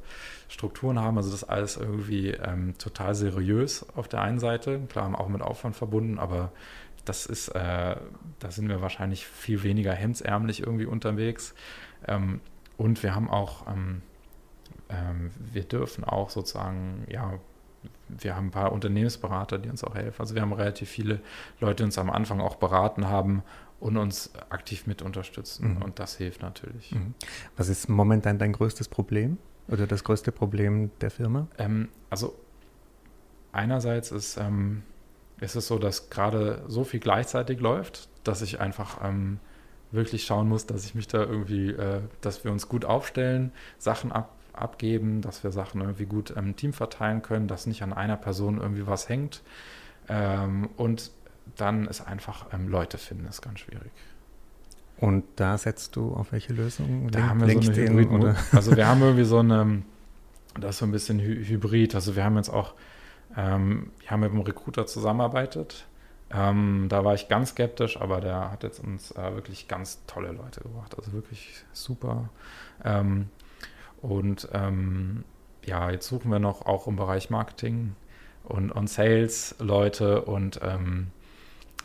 Strukturen 0.48 1.00
haben. 1.00 1.18
Also 1.18 1.32
das 1.32 1.44
alles 1.44 1.76
irgendwie 1.76 2.30
ähm, 2.30 2.78
total 2.78 3.14
seriös 3.14 3.86
auf 3.98 4.08
der 4.08 4.22
einen 4.22 4.40
Seite. 4.40 4.80
Klar, 4.88 5.20
auch 5.20 5.28
mit 5.28 5.42
Aufwand 5.42 5.76
verbunden, 5.76 6.18
aber 6.18 6.54
das 7.06 7.26
ist, 7.26 7.50
äh, 7.50 7.96
da 8.40 8.52
sind 8.52 8.68
wir 8.70 8.82
wahrscheinlich 8.82 9.26
viel 9.26 9.64
weniger 9.64 9.94
hemdsärmlich 9.94 10.62
irgendwie 10.62 10.86
unterwegs. 10.86 11.54
Ähm, 12.08 12.42
und 12.78 13.04
wir 13.04 13.16
haben 13.16 13.30
auch, 13.30 13.68
ähm, 13.68 14.02
ähm, 14.90 15.32
wir 15.38 15.64
dürfen 15.64 16.04
auch 16.04 16.30
sozusagen, 16.30 17.06
ja, 17.10 17.40
wir 18.08 18.36
haben 18.36 18.48
ein 18.48 18.52
paar 18.52 18.72
Unternehmensberater, 18.72 19.58
die 19.58 19.70
uns 19.70 19.84
auch 19.84 19.96
helfen. 19.96 20.20
Also 20.20 20.36
wir 20.36 20.42
haben 20.42 20.54
relativ 20.54 20.90
viele 20.90 21.22
Leute, 21.60 21.78
die 21.78 21.84
uns 21.84 21.98
am 21.98 22.10
Anfang 22.10 22.42
auch 22.42 22.56
beraten 22.56 23.08
haben 23.08 23.44
und 23.80 23.98
uns 23.98 24.32
aktiv 24.50 24.88
mit 24.88 25.02
unterstützen. 25.02 25.76
Mhm. 25.76 25.82
Und 25.82 26.00
das 26.00 26.16
hilft 26.16 26.42
natürlich. 26.42 26.92
Mhm. 26.92 27.14
Was 27.56 27.70
ist 27.70 27.90
momentan 27.90 28.38
dein 28.38 28.54
größtes 28.54 28.88
Problem 28.88 29.38
oder 29.68 29.88
das 29.88 30.04
größte 30.04 30.32
Problem 30.32 30.92
der 31.02 31.12
Firma? 31.12 31.48
Ähm, 31.58 31.90
also 32.10 32.36
einerseits 33.52 34.12
ist, 34.12 34.38
ähm, 34.38 34.84
ist 35.40 35.56
es 35.56 35.68
so, 35.68 35.78
dass 35.78 36.10
gerade 36.10 36.64
so 36.68 36.84
viel 36.84 37.00
gleichzeitig 37.00 37.60
läuft, 37.60 38.10
dass 38.24 38.42
ich 38.42 38.60
einfach 38.60 39.00
ähm, 39.04 39.40
wirklich 39.92 40.26
schauen 40.26 40.48
muss, 40.48 40.66
dass 40.66 40.86
ich 40.86 40.96
mich 40.96 41.08
da 41.08 41.20
irgendwie, 41.20 41.70
äh, 41.70 42.02
dass 42.22 42.44
wir 42.44 42.52
uns 42.52 42.68
gut 42.70 42.86
aufstellen, 42.86 43.52
Sachen 43.78 44.12
ab, 44.12 44.36
abgeben, 44.54 45.22
dass 45.22 45.44
wir 45.44 45.52
Sachen 45.52 45.82
irgendwie 45.82 46.06
gut 46.06 46.32
im 46.32 46.56
Team 46.56 46.74
verteilen 46.74 47.22
können, 47.22 47.48
dass 47.48 47.68
nicht 47.68 47.84
an 47.84 47.94
einer 47.94 48.18
Person 48.18 48.60
irgendwie 48.60 48.88
was 48.88 49.10
hängt. 49.10 49.42
Ähm, 50.08 50.70
und 50.78 51.12
dann 51.56 51.88
ist 51.88 52.02
einfach 52.02 52.48
ähm, 52.54 52.68
Leute 52.68 52.98
finden, 52.98 53.26
ist 53.28 53.42
ganz 53.42 53.60
schwierig. 53.60 53.92
Und 54.98 55.26
da 55.36 55.58
setzt 55.58 55.96
du 55.96 56.14
auf 56.14 56.32
welche 56.32 56.54
Lösung? 56.54 57.12
Da 57.12 57.20
Link, 57.20 57.30
haben 57.30 57.48
wir 57.48 57.62
so 57.62 57.72
eine 57.72 57.90
Hybrid 57.90 58.36
Also 58.54 58.76
wir 58.76 58.88
haben 58.88 59.02
irgendwie 59.02 59.26
so 59.26 59.40
eine, 59.40 59.82
das 60.60 60.72
ist 60.72 60.78
so 60.80 60.86
ein 60.86 60.92
bisschen 60.92 61.20
Hybrid. 61.20 61.96
Also 61.96 62.16
wir 62.16 62.24
haben 62.24 62.38
jetzt 62.38 62.50
auch, 62.50 62.74
ähm, 63.38 63.92
wir 64.00 64.12
haben 64.12 64.22
mit 64.22 64.32
einem 64.32 64.42
Recruiter 64.42 64.86
zusammengearbeitet. 64.86 65.88
Ähm, 66.32 66.88
da 66.90 67.04
war 67.04 67.14
ich 67.14 67.28
ganz 67.28 67.50
skeptisch, 67.50 68.00
aber 68.00 68.20
der 68.20 68.52
hat 68.52 68.64
jetzt 68.64 68.80
uns 68.80 69.12
äh, 69.12 69.36
wirklich 69.36 69.68
ganz 69.68 70.06
tolle 70.08 70.32
Leute 70.32 70.62
gebracht. 70.62 70.96
Also 70.98 71.14
wirklich 71.14 71.64
super. 71.72 72.30
Ähm, 72.84 73.30
und 74.02 74.50
ähm, 74.54 75.24
ja, 75.64 75.90
jetzt 75.92 76.08
suchen 76.08 76.32
wir 76.32 76.40
noch 76.40 76.66
auch 76.66 76.88
im 76.88 76.96
Bereich 76.96 77.30
Marketing 77.30 77.96
und, 78.44 78.72
und 78.72 78.90
Sales 78.90 79.56
Leute 79.60 80.22
und 80.22 80.60
ähm, 80.64 81.08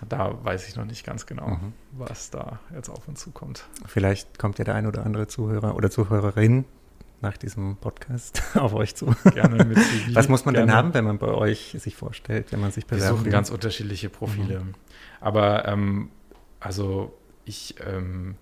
da 0.09 0.39
weiß 0.43 0.69
ich 0.69 0.77
noch 0.77 0.85
nicht 0.85 1.05
ganz 1.05 1.27
genau, 1.27 1.49
mhm. 1.49 1.73
was 1.93 2.31
da 2.31 2.59
jetzt 2.75 2.89
auf 2.89 3.07
uns 3.09 3.21
zukommt. 3.21 3.65
Vielleicht 3.87 4.39
kommt 4.39 4.59
ja 4.59 4.65
der 4.65 4.75
ein 4.75 4.87
oder 4.87 5.05
andere 5.05 5.27
Zuhörer 5.27 5.75
oder 5.75 5.91
Zuhörerin 5.91 6.65
nach 7.23 7.37
diesem 7.37 7.77
Podcast 7.77 8.43
auf 8.57 8.75
euch 8.75 8.95
zu. 8.95 9.15
Gerne 9.35 9.65
mit 9.65 9.79
CV. 9.83 10.15
Was 10.15 10.29
muss 10.29 10.45
man 10.45 10.55
Gerne. 10.55 10.69
denn 10.69 10.77
haben, 10.77 10.95
wenn 10.95 11.05
man 11.05 11.19
bei 11.19 11.29
euch 11.29 11.77
sich 11.79 11.97
vorstellt, 11.97 12.53
wenn 12.53 12.61
man 12.61 12.71
sich 12.71 12.87
bewerbt? 12.87 13.03
Wir 13.03 13.19
suchen 13.19 13.31
ganz 13.31 13.51
unterschiedliche 13.51 14.09
Profile. 14.09 14.61
Mhm. 14.61 14.75
Aber 15.21 15.67
ähm, 15.67 16.11
also 16.61 17.17
ich, 17.45 17.75
ähm, 17.87 18.37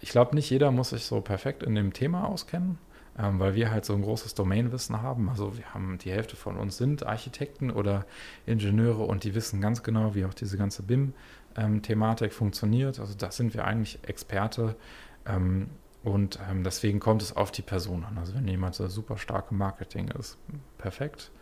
ich 0.00 0.10
glaube, 0.10 0.34
nicht 0.34 0.50
jeder 0.50 0.70
muss 0.70 0.90
sich 0.90 1.04
so 1.04 1.20
perfekt 1.20 1.62
in 1.62 1.74
dem 1.74 1.92
Thema 1.92 2.24
auskennen 2.24 2.78
ähm, 3.18 3.38
weil 3.38 3.54
wir 3.54 3.70
halt 3.70 3.84
so 3.84 3.94
ein 3.94 4.02
großes 4.02 4.34
Domainwissen 4.34 5.00
haben. 5.00 5.28
Also 5.28 5.56
wir 5.56 5.72
haben 5.72 5.98
die 5.98 6.10
Hälfte 6.10 6.36
von 6.36 6.56
uns 6.56 6.76
sind 6.76 7.06
Architekten 7.06 7.70
oder 7.70 8.04
Ingenieure 8.44 9.04
und 9.04 9.24
die 9.24 9.34
wissen 9.34 9.60
ganz 9.60 9.82
genau, 9.82 10.14
wie 10.14 10.24
auch 10.24 10.34
diese 10.34 10.58
ganze 10.58 10.82
BIM-Thematik 10.82 12.32
funktioniert. 12.32 13.00
Also 13.00 13.14
da 13.16 13.30
sind 13.30 13.54
wir 13.54 13.64
eigentlich 13.64 13.98
Experte. 14.06 14.76
Ähm, 15.24 15.70
und 16.06 16.38
ähm, 16.48 16.62
deswegen 16.62 17.00
kommt 17.00 17.20
es 17.20 17.34
auf 17.34 17.50
die 17.50 17.62
Person 17.62 18.04
an. 18.04 18.16
Also 18.16 18.32
wenn 18.36 18.46
jemand 18.46 18.76
so 18.76 18.86
super 18.86 19.18
stark 19.18 19.50
im 19.50 19.58
Marketing 19.58 20.06
ist, 20.06 20.38
perfekt. 20.78 21.32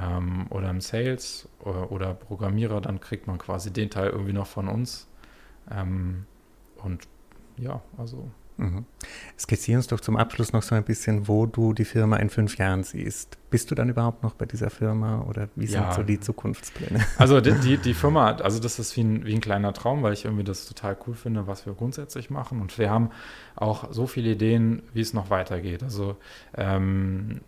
Ähm, 0.00 0.46
oder 0.48 0.70
im 0.70 0.80
Sales 0.80 1.46
oder, 1.60 1.92
oder, 1.92 2.14
Programmierer, 2.14 2.80
dann 2.80 3.00
kriegt 3.00 3.26
man 3.26 3.36
quasi 3.36 3.70
den 3.70 3.90
Teil 3.90 4.08
irgendwie 4.08 4.32
noch 4.32 4.46
von 4.46 4.66
uns. 4.66 5.08
Ähm, 5.70 6.24
und 6.76 7.06
ja, 7.58 7.82
also 7.98 8.30
Mhm. 8.58 8.84
Skizzier 9.38 9.76
uns 9.76 9.86
doch 9.86 10.00
zum 10.00 10.16
Abschluss 10.16 10.52
noch 10.52 10.62
so 10.62 10.74
ein 10.74 10.82
bisschen, 10.82 11.28
wo 11.28 11.46
du 11.46 11.72
die 11.72 11.84
Firma 11.84 12.16
in 12.16 12.28
fünf 12.28 12.58
Jahren 12.58 12.82
siehst. 12.82 13.38
Bist 13.50 13.70
du 13.70 13.76
dann 13.76 13.88
überhaupt 13.88 14.24
noch 14.24 14.34
bei 14.34 14.46
dieser 14.46 14.68
Firma 14.68 15.22
oder 15.22 15.48
wie 15.54 15.66
ja. 15.66 15.84
sind 15.84 15.94
so 15.94 16.02
die 16.02 16.18
Zukunftspläne? 16.18 17.04
Also 17.18 17.40
die, 17.40 17.52
die, 17.52 17.76
die, 17.78 17.94
Firma, 17.94 18.32
also 18.32 18.58
das 18.58 18.80
ist 18.80 18.96
wie 18.96 19.02
ein, 19.02 19.24
wie 19.24 19.34
ein 19.34 19.40
kleiner 19.40 19.72
Traum, 19.72 20.02
weil 20.02 20.12
ich 20.12 20.24
irgendwie 20.24 20.42
das 20.42 20.66
total 20.66 20.96
cool 21.06 21.14
finde, 21.14 21.46
was 21.46 21.66
wir 21.66 21.72
grundsätzlich 21.72 22.30
machen. 22.30 22.60
Und 22.60 22.76
wir 22.78 22.90
haben 22.90 23.10
auch 23.54 23.92
so 23.92 24.08
viele 24.08 24.30
Ideen, 24.32 24.82
wie 24.92 25.02
es 25.02 25.14
noch 25.14 25.30
weitergeht. 25.30 25.84
Also 25.84 26.16
ähm, 26.56 27.40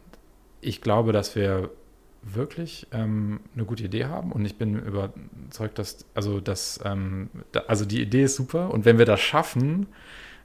ich 0.60 0.80
glaube, 0.80 1.12
dass 1.12 1.34
wir 1.34 1.70
wirklich 2.22 2.86
ähm, 2.92 3.40
eine 3.54 3.64
gute 3.64 3.84
Idee 3.84 4.04
haben 4.04 4.30
und 4.30 4.44
ich 4.44 4.56
bin 4.56 4.78
überzeugt, 4.78 5.78
dass, 5.78 6.04
also, 6.14 6.40
dass, 6.40 6.78
ähm, 6.84 7.30
da, 7.52 7.60
also 7.66 7.84
die 7.84 8.02
Idee 8.02 8.24
ist 8.24 8.36
super 8.36 8.70
und 8.72 8.84
wenn 8.84 8.98
wir 8.98 9.06
das 9.06 9.20
schaffen, 9.20 9.86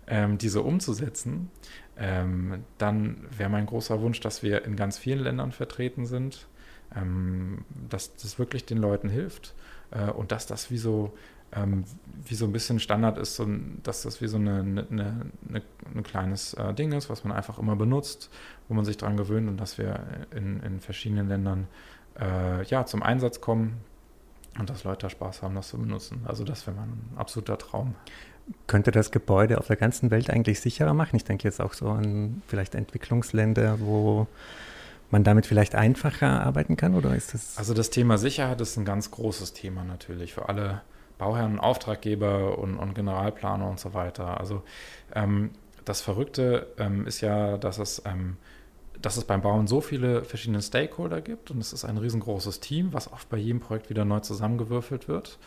ähm, 0.07 0.37
diese 0.37 0.61
umzusetzen, 0.61 1.49
ähm, 1.97 2.63
dann 2.77 3.25
wäre 3.37 3.49
mein 3.49 3.65
großer 3.65 4.01
Wunsch, 4.01 4.19
dass 4.19 4.43
wir 4.43 4.65
in 4.65 4.75
ganz 4.75 4.97
vielen 4.97 5.19
Ländern 5.19 5.51
vertreten 5.51 6.05
sind. 6.05 6.47
ähm, 6.95 7.65
dass 7.89 8.15
das 8.15 8.39
wirklich 8.39 8.65
den 8.65 8.77
Leuten 8.77 9.09
hilft 9.09 9.53
äh, 9.91 10.09
und 10.09 10.31
dass 10.31 10.47
das 10.47 10.71
wie 10.71 10.77
so, 10.77 11.13
ähm, 11.51 11.83
wie 12.23 12.35
so 12.35 12.45
ein 12.45 12.51
bisschen 12.51 12.79
Standard 12.79 13.17
ist, 13.17 13.35
so, 13.35 13.47
dass 13.83 14.03
das 14.03 14.21
wie 14.21 14.27
so 14.27 14.37
eine, 14.37 14.59
eine, 14.59 14.87
eine, 14.89 15.61
ein 15.93 16.03
kleines 16.03 16.53
äh, 16.55 16.73
Ding 16.73 16.91
ist, 16.91 17.09
was 17.09 17.23
man 17.23 17.35
einfach 17.35 17.59
immer 17.59 17.75
benutzt, 17.75 18.29
wo 18.67 18.73
man 18.73 18.85
sich 18.85 18.97
daran 18.97 19.17
gewöhnt 19.17 19.47
und 19.49 19.57
dass 19.57 19.77
wir 19.77 19.99
in, 20.35 20.61
in 20.61 20.79
verschiedenen 20.79 21.27
Ländern 21.27 21.67
äh, 22.19 22.63
ja, 22.65 22.85
zum 22.85 23.03
Einsatz 23.03 23.41
kommen 23.41 23.77
und 24.57 24.69
dass 24.69 24.83
Leute 24.83 25.09
Spaß 25.09 25.41
haben, 25.41 25.55
das 25.55 25.69
zu 25.69 25.77
benutzen. 25.77 26.21
Also 26.25 26.43
das 26.43 26.65
wäre 26.65 26.77
mein 26.77 26.93
absoluter 27.17 27.57
Traum. 27.57 27.95
Könnte 28.67 28.91
das 28.91 29.11
Gebäude 29.11 29.57
auf 29.57 29.67
der 29.67 29.75
ganzen 29.75 30.11
Welt 30.11 30.29
eigentlich 30.29 30.59
sicherer 30.59 30.93
machen? 30.93 31.15
Ich 31.15 31.23
denke 31.23 31.45
jetzt 31.45 31.59
auch 31.59 31.73
so 31.73 31.89
an 31.89 32.41
vielleicht 32.47 32.75
Entwicklungsländer, 32.75 33.79
wo 33.79 34.27
man 35.11 35.23
damit 35.23 35.45
vielleicht 35.45 35.75
einfacher 35.75 36.43
arbeiten 36.45 36.77
kann 36.77 36.95
oder 36.95 37.15
ist 37.15 37.33
das? 37.33 37.57
Also 37.57 37.73
das 37.73 37.89
Thema 37.89 38.17
Sicherheit 38.17 38.59
ist 38.61 38.77
ein 38.77 38.85
ganz 38.85 39.11
großes 39.11 39.53
Thema 39.53 39.83
natürlich 39.83 40.33
für 40.33 40.49
alle 40.49 40.81
Bauherren, 41.17 41.59
Auftraggeber 41.59 42.57
und, 42.57 42.77
und 42.77 42.93
Generalplaner 42.93 43.69
und 43.69 43.79
so 43.79 43.93
weiter. 43.93 44.39
Also 44.39 44.63
ähm, 45.13 45.51
das 45.85 46.01
Verrückte 46.01 46.67
ähm, 46.77 47.07
ist 47.07 47.21
ja, 47.21 47.57
dass 47.57 47.77
es, 47.77 48.01
ähm, 48.05 48.37
dass 49.01 49.17
es 49.17 49.23
beim 49.23 49.41
Bauen 49.41 49.67
so 49.67 49.81
viele 49.81 50.23
verschiedene 50.23 50.61
Stakeholder 50.61 51.21
gibt 51.21 51.51
und 51.51 51.59
es 51.59 51.73
ist 51.73 51.85
ein 51.85 51.97
riesengroßes 51.97 52.59
Team, 52.59 52.91
was 52.91 53.11
oft 53.11 53.29
bei 53.29 53.37
jedem 53.37 53.59
Projekt 53.59 53.89
wieder 53.89 54.03
neu 54.03 54.19
zusammengewürfelt 54.19 55.07
wird. 55.07 55.37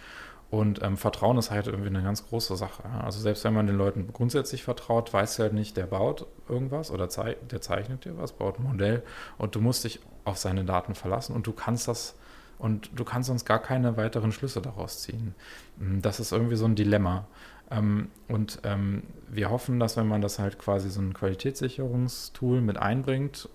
Und 0.50 0.82
ähm, 0.82 0.96
Vertrauen 0.96 1.36
ist 1.36 1.50
halt 1.50 1.66
irgendwie 1.66 1.88
eine 1.88 2.02
ganz 2.02 2.26
große 2.26 2.56
Sache. 2.56 2.82
Also 3.04 3.20
selbst 3.20 3.44
wenn 3.44 3.52
man 3.52 3.66
den 3.66 3.76
Leuten 3.76 4.10
grundsätzlich 4.12 4.62
vertraut, 4.62 5.12
weiß 5.12 5.38
halt 5.40 5.52
nicht, 5.52 5.76
der 5.76 5.86
baut 5.86 6.26
irgendwas 6.48 6.90
oder 6.90 7.10
zei 7.10 7.36
der 7.50 7.60
zeichnet 7.60 8.06
dir 8.06 8.16
was, 8.16 8.32
baut 8.32 8.58
ein 8.58 8.62
Modell 8.62 9.02
und 9.36 9.54
du 9.54 9.60
musst 9.60 9.84
dich 9.84 10.00
auf 10.24 10.38
seine 10.38 10.64
Daten 10.64 10.94
verlassen 10.94 11.34
und 11.34 11.46
du 11.46 11.52
kannst 11.52 11.86
das 11.86 12.14
und 12.58 12.90
du 12.98 13.04
kannst 13.04 13.28
sonst 13.28 13.44
gar 13.44 13.60
keine 13.60 13.96
weiteren 13.96 14.32
Schlüsse 14.32 14.62
daraus 14.62 15.02
ziehen. 15.02 15.34
Hm, 15.78 16.00
das 16.02 16.18
ist 16.18 16.32
irgendwie 16.32 16.56
so 16.56 16.64
ein 16.64 16.74
Dilemma. 16.74 17.26
Ähm, 17.70 18.10
und 18.26 18.60
ähm, 18.64 19.02
wir 19.28 19.50
hoffen, 19.50 19.78
dass 19.78 19.96
wenn 19.96 20.08
man 20.08 20.22
das 20.22 20.38
halt 20.38 20.58
quasi 20.58 20.88
so 20.90 21.00
ein 21.00 21.12
Qualitätssicherungstool 21.12 22.62
mit 22.62 22.78
einbringt, 22.78 23.48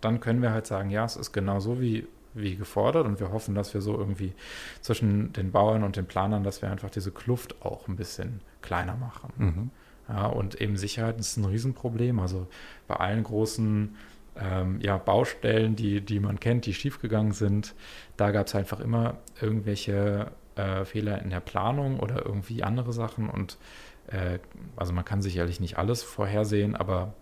dann 0.00 0.20
können 0.20 0.40
wir 0.40 0.52
halt 0.52 0.66
sagen, 0.66 0.90
ja, 0.90 1.04
es 1.04 1.16
ist 1.16 1.32
genau 1.32 1.58
so, 1.58 1.80
wie 1.80 2.06
wie 2.36 2.56
gefordert 2.56 3.06
und 3.06 3.20
wir 3.20 3.32
hoffen, 3.32 3.54
dass 3.54 3.74
wir 3.74 3.80
so 3.80 3.98
irgendwie 3.98 4.32
zwischen 4.80 5.32
den 5.32 5.52
Bauern 5.52 5.82
und 5.82 5.96
den 5.96 6.06
Planern, 6.06 6.44
dass 6.44 6.62
wir 6.62 6.70
einfach 6.70 6.90
diese 6.90 7.10
Kluft 7.10 7.62
auch 7.62 7.88
ein 7.88 7.96
bisschen 7.96 8.40
kleiner 8.62 8.96
machen. 8.96 9.32
Mhm. 9.36 9.70
Ja, 10.08 10.26
und 10.26 10.60
eben 10.60 10.76
Sicherheit 10.76 11.18
ist 11.18 11.36
ein 11.36 11.44
Riesenproblem. 11.44 12.20
Also 12.20 12.46
bei 12.86 12.96
allen 12.96 13.24
großen 13.24 13.96
ähm, 14.38 14.80
ja, 14.80 14.98
Baustellen, 14.98 15.76
die, 15.76 16.00
die 16.00 16.20
man 16.20 16.38
kennt, 16.38 16.66
die 16.66 16.74
schiefgegangen 16.74 17.32
sind, 17.32 17.74
da 18.16 18.30
gab 18.30 18.46
es 18.46 18.54
einfach 18.54 18.80
immer 18.80 19.18
irgendwelche 19.40 20.30
äh, 20.54 20.84
Fehler 20.84 21.20
in 21.22 21.30
der 21.30 21.40
Planung 21.40 21.98
oder 22.00 22.24
irgendwie 22.24 22.62
andere 22.62 22.92
Sachen. 22.92 23.28
Und 23.28 23.58
äh, 24.08 24.38
also 24.76 24.92
man 24.92 25.04
kann 25.04 25.22
sicherlich 25.22 25.60
nicht 25.60 25.78
alles 25.78 26.02
vorhersehen, 26.02 26.76
aber 26.76 27.14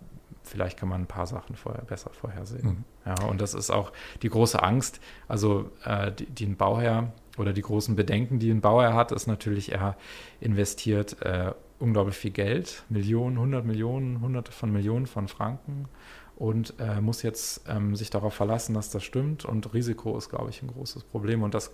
vielleicht 0.45 0.77
kann 0.79 0.89
man 0.89 1.01
ein 1.01 1.07
paar 1.07 1.27
Sachen 1.27 1.55
vorher 1.55 1.83
besser 1.83 2.11
vorhersehen. 2.11 2.67
Mhm. 2.67 2.83
Ja, 3.05 3.25
und 3.25 3.41
das 3.41 3.53
ist 3.53 3.71
auch 3.71 3.91
die 4.21 4.29
große 4.29 4.61
Angst. 4.61 4.99
Also 5.27 5.71
äh, 5.83 6.11
die, 6.11 6.25
die, 6.25 6.45
ein 6.45 6.57
Bauherr 6.57 7.11
oder 7.37 7.53
die 7.53 7.61
großen 7.61 7.95
Bedenken, 7.95 8.39
die 8.39 8.51
ein 8.51 8.61
Bauherr 8.61 8.93
hat, 8.93 9.11
ist 9.11 9.27
natürlich, 9.27 9.71
er 9.71 9.97
investiert 10.39 11.21
äh, 11.21 11.53
unglaublich 11.79 12.15
viel 12.15 12.31
Geld, 12.31 12.83
Millionen, 12.89 13.37
hundert 13.39 13.65
Millionen, 13.65 14.21
hunderte 14.21 14.51
von 14.51 14.71
Millionen 14.71 15.07
von 15.07 15.27
Franken 15.27 15.87
und 16.35 16.73
äh, 16.79 17.01
muss 17.01 17.21
jetzt 17.21 17.65
ähm, 17.67 17.95
sich 17.95 18.09
darauf 18.09 18.33
verlassen, 18.33 18.73
dass 18.73 18.89
das 18.89 19.03
stimmt. 19.03 19.45
Und 19.45 19.73
Risiko 19.73 20.17
ist, 20.17 20.29
glaube 20.29 20.49
ich, 20.49 20.61
ein 20.61 20.67
großes 20.67 21.03
Problem. 21.03 21.43
Und 21.43 21.53
das, 21.53 21.71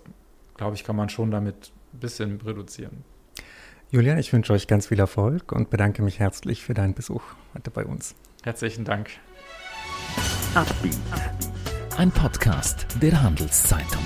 glaube 0.56 0.74
ich, 0.76 0.84
kann 0.84 0.96
man 0.96 1.08
schon 1.08 1.30
damit 1.30 1.72
ein 1.92 1.98
bisschen 1.98 2.40
reduzieren. 2.40 3.04
Julian, 3.90 4.18
ich 4.18 4.32
wünsche 4.32 4.52
euch 4.52 4.68
ganz 4.68 4.86
viel 4.86 5.00
Erfolg 5.00 5.52
und 5.52 5.68
bedanke 5.68 6.02
mich 6.02 6.18
herzlich 6.18 6.62
für 6.62 6.74
deinen 6.74 6.94
Besuch 6.94 7.22
heute 7.54 7.70
bei 7.70 7.84
uns. 7.84 8.14
Herzlichen 8.42 8.84
Dank. 8.84 9.10
Ein 11.96 12.10
Podcast 12.10 12.86
der 13.00 13.22
Handelszeitung. 13.22 14.02